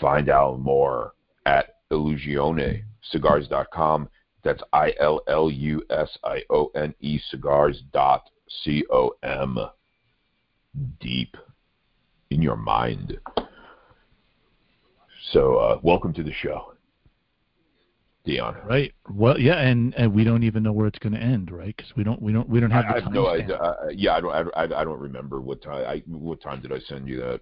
[0.00, 1.12] Find out more
[1.44, 4.08] at illusionecigars.com.
[4.42, 8.30] That's I L L U S I O N E cigars dot
[8.64, 9.58] C O M.
[10.98, 11.36] Deep
[12.30, 13.18] in your mind.
[15.32, 16.73] So, uh, welcome to the show,
[18.24, 18.56] Dion.
[18.64, 18.92] Right.
[19.10, 21.76] Well, yeah, and and we don't even know where it's going to end, right?
[21.76, 23.56] Because we don't we don't we don't have I, I the have no idea.
[23.56, 24.32] Uh, yeah, I don't.
[24.32, 25.84] I, I I don't remember what time.
[25.86, 27.40] I, what time did I send you that?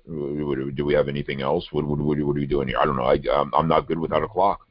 [0.75, 1.69] Do we have anything else?
[1.71, 2.79] What what what, what are we doing here?
[2.79, 3.05] I don't know.
[3.05, 4.67] I I'm, I'm not good without a clock.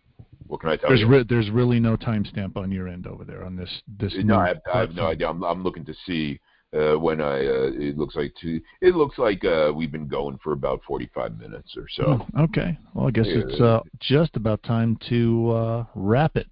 [0.47, 1.07] What can I tell There's you?
[1.07, 4.13] re- there's really no timestamp on your end over there on this this.
[4.21, 5.29] no, I have, I have no idea.
[5.29, 6.41] I'm I'm looking to see
[6.73, 7.45] uh, when I.
[7.45, 8.61] Uh, it looks like two.
[8.81, 12.25] It looks like uh, we've been going for about 45 minutes or so.
[12.37, 12.77] Oh, okay.
[12.93, 13.43] Well, I guess Yeah.
[13.45, 16.47] it's uh, just about time to uh, wrap it.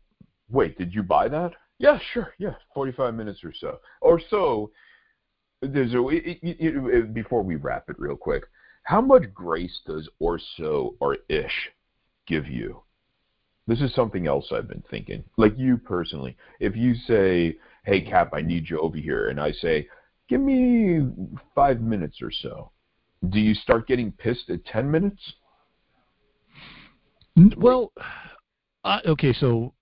[0.50, 1.52] Wait, did you buy that?
[1.78, 2.34] Yeah, sure.
[2.38, 3.80] Yeah, 45 minutes or so.
[4.02, 4.72] Or so.
[5.62, 8.44] There's a it, it, it, before we wrap it real quick.
[8.84, 11.70] How much grace does or so or ish
[12.28, 12.82] give you?
[13.68, 15.24] This is something else I've been thinking.
[15.38, 19.52] Like you personally, if you say, "Hey Cap, I need you over here," and I
[19.52, 19.88] say,
[20.30, 21.02] "Give me
[21.56, 22.72] 5 minutes or so."
[23.28, 25.34] Do you start getting pissed at 10 minutes?
[27.58, 27.92] Well,
[28.84, 29.34] I, okay.
[29.34, 29.74] So,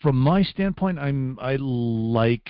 [0.00, 2.48] from my standpoint, I'm I like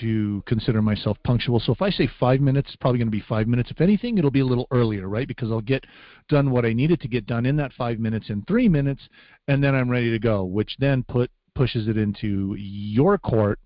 [0.00, 1.60] to consider myself punctual.
[1.60, 3.70] So if I say five minutes, it's probably going to be five minutes.
[3.70, 5.26] If anything, it'll be a little earlier, right?
[5.26, 5.84] Because I'll get
[6.28, 9.02] done what I needed to get done in that five minutes in three minutes,
[9.48, 10.44] and then I'm ready to go.
[10.44, 13.58] Which then put pushes it into your court.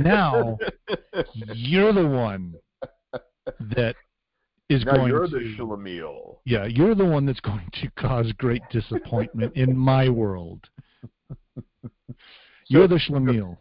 [0.00, 0.58] Now
[1.54, 2.54] You're the one
[3.76, 3.96] that
[4.68, 5.38] is now going you're to.
[5.56, 6.38] the.
[6.44, 10.60] Yeah, you're the one that's going to cause great disappointment in my world.
[12.68, 13.56] You're the schlemiel.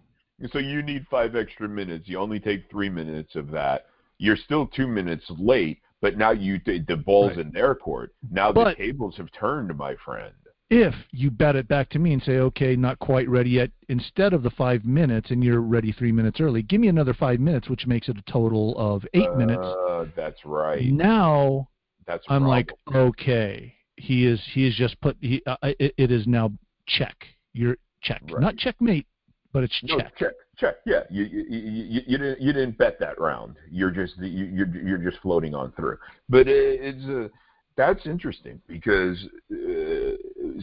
[0.52, 2.08] So you need five extra minutes.
[2.08, 3.88] You only take three minutes of that.
[4.18, 7.46] You're still two minutes late, but now you the ball's Right.
[7.46, 8.14] in their court.
[8.32, 10.34] Now But- the tables have turned, my friend.
[10.74, 14.32] If you bet it back to me and say, okay, not quite ready yet, instead
[14.32, 17.68] of the five minutes and you're ready three minutes early, give me another five minutes,
[17.68, 19.62] which makes it a total of eight minutes.
[19.62, 20.82] Uh, that's right.
[20.86, 21.68] Now
[22.08, 26.26] That's I'm like, okay, he is he is just put he uh, it, it is
[26.26, 26.54] now
[26.88, 27.18] check.
[27.52, 28.40] You're check, Right.
[28.40, 29.08] not checkmate,
[29.52, 30.16] but it's no, check.
[30.16, 30.76] check, check.
[30.86, 33.58] Yeah, you, you you you didn't you didn't bet that round.
[33.70, 35.98] You're just you you're you're just floating on through.
[36.30, 37.28] But it, it's uh,
[37.76, 39.18] that's interesting because
[39.52, 40.16] uh,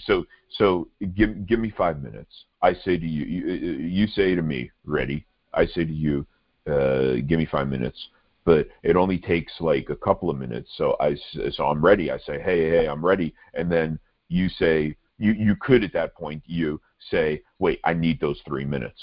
[0.06, 0.24] so
[0.58, 2.44] so give give me five minutes.
[2.62, 5.24] I say to you, you you say to me, ready.
[5.54, 6.26] I say to you,
[6.66, 7.98] uh, give me five minutes.
[8.44, 10.70] But it only takes like a couple of minutes.
[10.76, 11.16] So I
[11.50, 12.10] so I'm ready.
[12.10, 13.34] I say, hey hey, I'm ready.
[13.54, 13.98] And then
[14.28, 16.80] you say you you could at that point you
[17.10, 19.00] say, wait, I need those three minutes.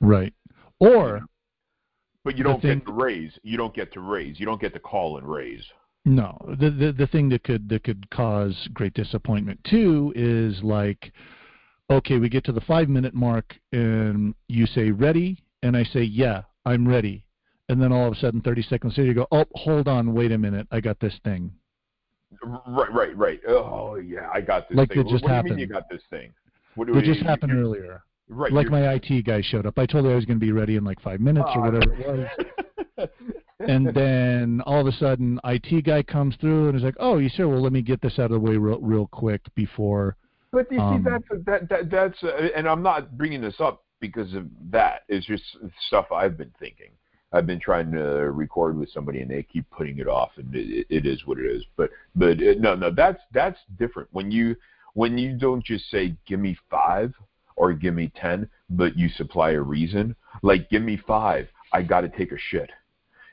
[0.00, 0.32] Right.
[0.78, 1.22] Or
[2.24, 3.32] But you don't thing- get to raise.
[3.42, 4.38] You don't get to raise.
[4.38, 5.64] You don't get to call and raise.
[6.08, 11.12] No, the, the the thing that could that could cause great disappointment too is like,
[11.90, 16.02] okay, we get to the five minute mark and you say ready, and I say
[16.04, 17.24] yeah, I'm ready,
[17.68, 20.30] and then all of a sudden, thirty seconds later, you go, oh, hold on, wait
[20.30, 21.50] a minute, I got this thing.
[22.40, 23.40] Right, right, right.
[23.48, 25.00] Oh yeah, I got this Like thing.
[25.00, 26.32] it just what do you mean you got this thing?
[26.76, 28.02] What do It just happened you- earlier.
[28.28, 28.52] Right.
[28.52, 29.78] Like my IT guy showed up.
[29.78, 31.70] I told her I was going to be ready in like five minutes or Ah.
[31.70, 32.28] whatever it
[32.98, 33.08] was.
[33.60, 37.28] and then all of a sudden, IT guy comes through and is like, "Oh, you
[37.28, 37.48] sure?
[37.48, 40.16] Well, let me get this out of the way real, real quick before."
[40.52, 43.84] But you Um, see, that's that that that's, uh, and I'm not bringing this up
[44.00, 45.02] because of that.
[45.08, 45.44] It's just
[45.86, 46.90] stuff I've been thinking.
[47.32, 50.86] I've been trying to record with somebody, and they keep putting it off, and it,
[50.88, 51.64] it is what it is.
[51.76, 54.08] But but uh, no, no, that's that's different.
[54.12, 54.56] When you
[54.94, 57.14] when you don't just say "give me five
[57.56, 62.02] or "give me ten, but you supply a reason, like "give me five, I got
[62.02, 62.70] to take a shit."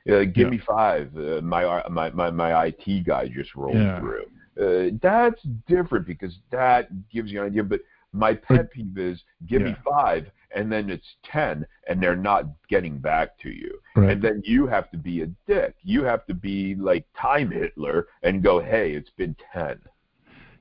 [0.10, 0.50] Uh, give Yeah.
[0.50, 1.16] me five.
[1.18, 4.00] Uh, my, my my my IT guy just rolled Yeah.
[4.00, 4.26] through.
[4.60, 7.64] Uh, that's different because that gives you an idea.
[7.64, 7.82] But
[8.12, 13.00] my pet peeve is give me five, and then it's ten, and they're not getting
[13.00, 13.80] back to you.
[13.96, 14.12] Right.
[14.12, 15.76] And then you have to be a dick.
[15.84, 19.80] You have to be like time Hitler and go, hey, it's been ten.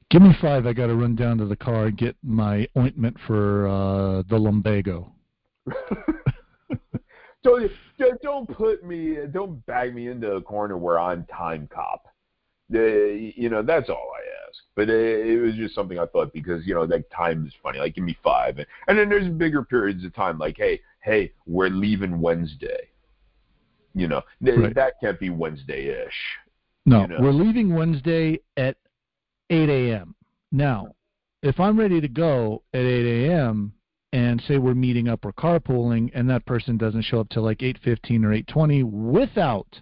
[0.08, 0.66] Give me five.
[0.66, 4.38] I got to run down to the car and get my ointment for uh, the
[4.38, 5.12] lumbago.
[7.44, 7.70] don't
[8.22, 12.06] don't- put me, don't bag me into a corner where I'm time cop.
[12.74, 14.58] Uh, you know, that's all I ask.
[14.74, 17.78] But uh, it was just something I thought because you know, like time is funny.
[17.78, 20.38] Like, give me five, and, and then there's bigger periods of time.
[20.38, 22.88] Like, hey, hey, we're leaving Wednesday.
[23.94, 24.74] You know, Right.
[24.74, 26.14] that can't be Wednesday-ish.
[26.86, 27.16] No, You know.
[27.20, 28.76] we're leaving Wednesday at
[29.50, 30.14] 8 a.m.
[30.50, 30.94] Now,
[31.42, 33.74] if I'm ready to go at 8 a.m.
[34.12, 37.62] and say we're meeting up or carpooling, and that person doesn't show up till like
[37.62, 39.80] 8:15 or 8:20 without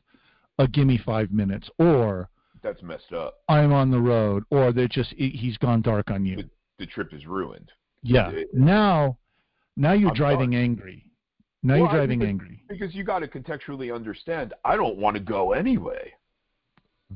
[0.59, 2.29] a gimme five minutes, or
[2.63, 3.43] That's messed up.
[3.49, 6.45] I'm on the road, or they're just he- he's gone dark on you.
[6.79, 7.73] The trip is ruined.
[8.03, 8.31] Yeah.
[8.31, 8.45] Yeah.
[8.53, 9.19] Now,
[9.77, 11.07] now you're I'm driving angry.
[11.63, 12.63] Now Well, you're I driving angry.
[12.69, 16.13] Because you got to contextually understand, I don't want to go anyway.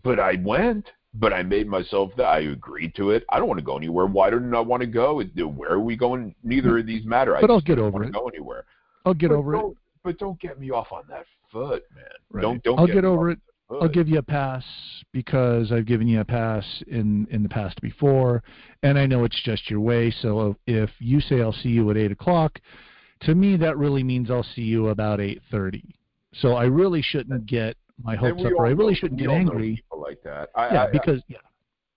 [0.02, 3.24] But I went, but I made myself that I agreed to it.
[3.30, 4.06] I don't want to go anywhere.
[4.06, 5.22] Why don't I want to go?
[5.22, 6.34] Where are we going?
[6.42, 7.36] Neither of these matter.
[7.36, 8.08] I But I'll just get don't over want it.
[8.08, 8.64] to go anywhere.
[9.06, 9.76] I'll get but over it.
[10.02, 12.04] But don't get me off on that foot, man.
[12.30, 12.42] Right.
[12.42, 13.38] Don't don't I'll get, get over it.
[13.70, 14.62] I'll give you a pass
[15.12, 18.42] because I've given you a pass in in the past before,
[18.82, 20.10] and I know it's just your way.
[20.20, 22.60] So if you say I'll see you at eight o'clock,
[23.22, 25.94] to me that really means I'll see you about eight thirty.
[26.34, 29.76] So I really shouldn't get my hopes up, or I really know- shouldn't get angry.
[29.76, 30.50] people like that.
[30.54, 31.38] I, Yeah, I, because yeah,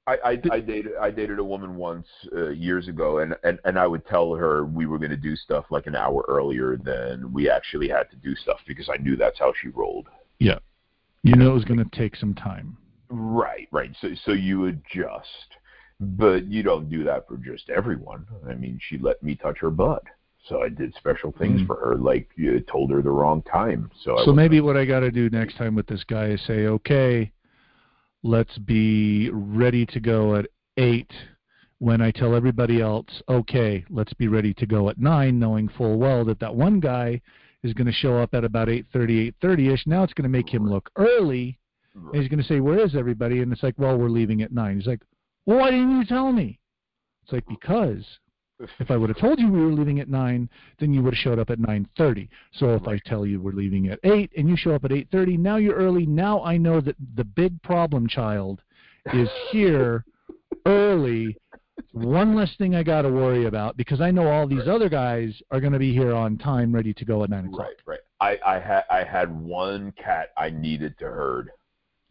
[0.05, 3.77] I, I, I dated I dated a woman once uh, years ago, and, and and
[3.77, 7.31] I would tell her we were going to do stuff like an hour earlier than
[7.33, 10.07] we actually had to do stuff because I knew that's how she rolled.
[10.39, 10.59] Yeah,
[11.23, 12.77] you know it was going to take some time.
[13.09, 13.91] Right, right.
[13.99, 15.55] So so you adjust,
[15.99, 18.25] but you don't do that for just everyone.
[18.49, 20.03] I mean, she let me touch her butt,
[20.47, 21.67] so I did special things Mm.
[21.67, 23.89] for her, like you told her the wrong time.
[24.03, 26.67] So So maybe what I got to do next time with this guy is say,
[26.67, 27.31] okay,
[28.23, 31.11] let's be ready to go at eight.
[31.79, 35.97] When I tell everybody else, okay, let's be ready to go at nine, knowing full
[35.99, 37.21] well that that one guy
[37.61, 39.85] is going to show up at about eight thirty, eight thirty ish.
[39.85, 41.59] Now it's going to make him look early.
[41.93, 44.51] And he's going to say, "Where is everybody?" And it's like, "Well, we're leaving at
[44.51, 44.77] nine.
[44.77, 45.01] He's like,
[45.45, 46.59] "Well, why didn't you tell me?"
[47.23, 48.05] It's like because
[48.79, 50.49] if I would have told you we were leaving at nine,
[50.79, 52.29] then you would have showed up at nine thirty.
[52.53, 55.07] So if I tell you we're leaving at eight and you show up at eight
[55.11, 56.05] thirty, now you're early.
[56.05, 58.61] Now I know that the big problem child
[59.13, 60.03] is here
[60.65, 61.37] early.
[61.91, 64.67] One less thing I got to worry about because I know all these Right.
[64.69, 67.67] other guys are going to be here on time, ready to go at nine o'clock.
[67.85, 68.39] Right, right.
[68.45, 71.51] I, I had I had one cat I needed to herd,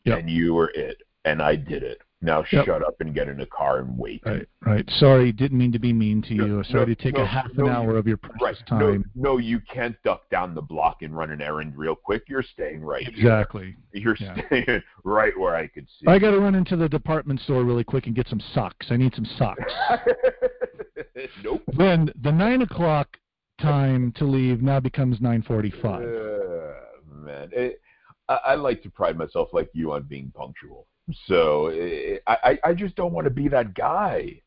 [0.05, 0.21] Yep.
[0.21, 2.01] and you were it, and I did it.
[2.27, 2.65] Now Yep.
[2.67, 4.21] shut up and get in the car and wait.
[4.27, 4.85] Right, right.
[4.99, 6.65] Sorry, didn't mean to be mean to No, you.
[6.65, 8.67] Sorry no, to take no, a half an hour of your precious Right.
[8.67, 9.05] time.
[9.15, 12.25] No, no, you can't duck down the block and run an errand real quick.
[12.29, 13.15] You're staying right here.
[13.17, 13.77] Exactly.
[13.93, 14.45] You're Yeah.
[14.49, 16.09] staying right where I could see.
[16.09, 18.87] I got to run into the department store really quick and get some socks.
[18.91, 19.73] I need some socks.
[21.45, 21.63] nope.
[21.79, 23.17] then the nine o'clock
[23.61, 26.03] time to leave now becomes nine forty-five.
[26.03, 26.73] Uh,
[27.09, 27.81] man, it,
[28.29, 30.89] I, I like to pride myself like you on being punctual.
[31.27, 34.43] So eh, I, I, I just don't want to be that guy.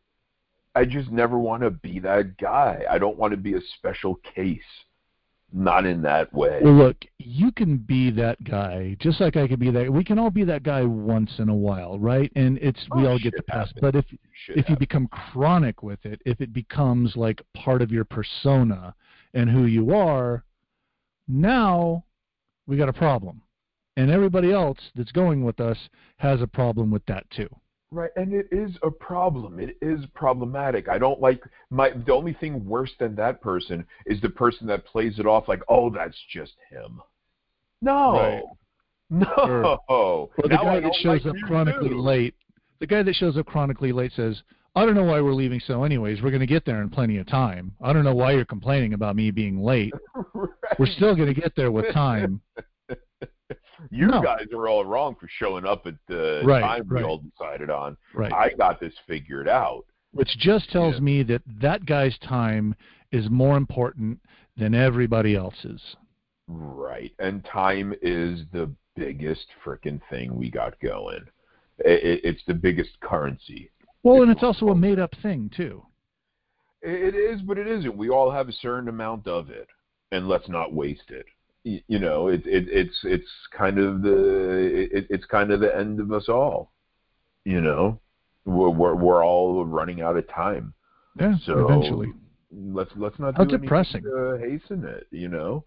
[0.76, 2.84] I just never want to be that guy.
[2.90, 4.62] I don't want to be a special case.
[5.52, 6.60] Not in that way.
[6.64, 9.92] Well, look, you can be that guy just like I can be that.
[9.92, 12.32] We can all be that guy once in a while, right?
[12.36, 13.74] And it's we Oh, all get the pass.
[13.82, 14.06] But if
[14.50, 18.94] if you become chronic with it, if it becomes like part of your persona
[19.34, 20.44] and who you are,
[21.28, 22.04] now
[22.68, 23.42] we got a problem.
[23.98, 25.78] And everybody else that's going with us
[26.18, 27.50] has a problem with that too.
[27.92, 29.60] Right, and it is a problem.
[29.60, 30.88] It is problematic.
[30.88, 31.90] I don't like my.
[32.06, 35.64] The only thing worse than that person is the person that plays it off like,
[35.68, 37.02] "Oh, that's just him."
[37.82, 38.44] No, Right.
[39.10, 39.80] no.
[39.90, 42.00] Or- Or the Now guy that shows like up chronically too.
[42.00, 42.36] late,
[42.80, 44.44] the guy that shows up chronically late says,
[44.76, 46.22] "I don't know why we're leaving so anyways.
[46.22, 47.72] We're going to get there in plenty of time.
[47.82, 49.94] I don't know why you're complaining about me being late.
[50.36, 50.78] Right.
[50.80, 52.42] We're still going to get there with time."
[53.92, 54.22] You No.
[54.22, 57.06] guys are all wrong for showing up at the Right, time we right.
[57.06, 57.96] all decided on.
[58.14, 58.32] Right.
[58.34, 59.86] I got this figured out.
[60.12, 61.00] Which just tells Yeah.
[61.02, 62.76] me that that guy's time
[63.12, 64.20] is more important
[64.58, 65.96] than everybody else's.
[66.48, 67.14] Right.
[67.20, 71.22] And time is the biggest freaking thing we got going.
[71.86, 73.72] I- I- it's the biggest currency.
[74.04, 75.86] Well, and it's also a made-up thing too.
[76.82, 77.96] It is, but it isn't.
[77.96, 79.68] We all have a certain amount of it,
[80.12, 81.26] and let's not waste it.
[81.64, 86.00] You know, it, it it's it's kind of the it, it's kind of the end
[86.00, 86.72] of us all.
[87.46, 88.00] You know,
[88.46, 90.74] we're we're, we're all running out of time.
[91.20, 92.14] Yeah, So eventually.
[92.52, 94.04] let's let's not How do anything depressing.
[94.04, 95.08] to hasten it.
[95.12, 95.66] You know.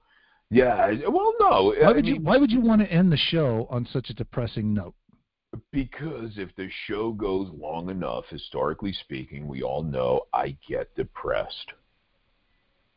[0.50, 0.92] Yeah.
[1.08, 1.74] Well, no.
[1.78, 4.14] Why I would you Why would you want to end the show on such a
[4.14, 4.94] depressing note?
[5.70, 11.72] Because if the show goes long enough, historically speaking, we all know I get depressed.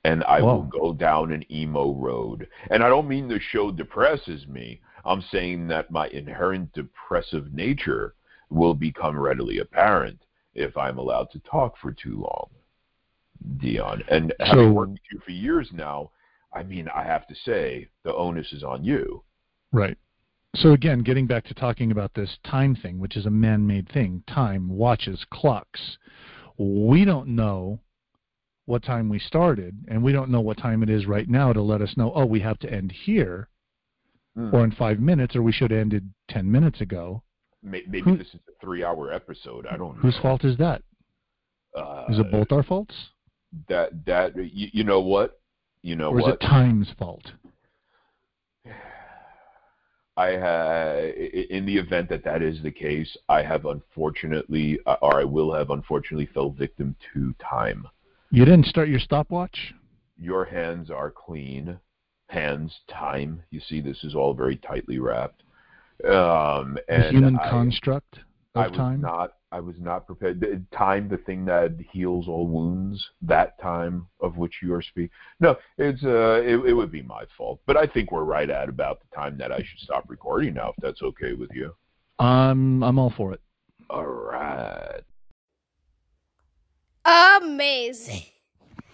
[0.06, 2.48] And I will go down an emo road.
[2.70, 4.80] And I don't mean the show depresses me.
[5.04, 8.14] I'm saying that my inherent depressive nature
[8.52, 10.20] will become readily apparent
[10.54, 12.50] if I'm allowed to talk for too long.
[13.58, 14.04] Dion.
[14.08, 16.12] And So- having worked with you for years now,
[16.54, 19.24] I mean, I have to say, the onus is on you.
[19.72, 19.98] Right.
[20.56, 24.24] So again, getting back to talking about this time thing, which is a man-made thing,
[24.28, 25.98] time, watches, clocks.
[26.58, 27.80] We don't know
[28.66, 31.62] what time we started, and we don't know what time it is right now to
[31.62, 33.48] let us know, oh, we have to end here,
[34.36, 34.54] Hmm.
[34.54, 37.22] or in five minutes, or we should have ended ten minutes ago.
[37.64, 39.66] May- Maybe Who- this is a three-hour episode.
[39.68, 40.02] I don't know.
[40.02, 40.82] Whose fault is that?
[41.76, 42.96] Uh, Is it both our faults,
[43.68, 45.40] That that you, you know what?
[45.82, 46.34] You know or is what?
[46.36, 47.32] it time's fault?
[50.18, 50.98] I ha-
[51.50, 55.54] in the event that that is the case, I have unfortunately, uh, or I will
[55.54, 57.86] have unfortunately, fell victim to time.
[58.36, 59.74] You didn't start your stopwatch.
[60.18, 61.80] Your hands are clean.
[62.28, 63.42] Hands, time.
[63.50, 65.44] You see, this is all very tightly wrapped.
[66.04, 68.20] Um, The and human I, construct
[68.54, 69.00] I was time.
[69.00, 69.36] not.
[69.54, 70.42] I was not prepared.
[70.42, 73.02] The- Time, the thing that heals all wounds.
[73.22, 75.12] That time of which you are speaking.
[75.40, 77.62] No, it's uh, it, it would be my fault.
[77.66, 80.72] But I think we're right at about the time that I should stop recording now,
[80.72, 81.74] if that's okay with you.
[82.20, 83.40] I'm I'm all for it.
[83.90, 85.04] All right.
[87.06, 88.24] Amazing.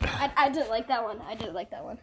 [0.01, 1.19] I, I did like that one.
[1.27, 1.97] I didn't like that one.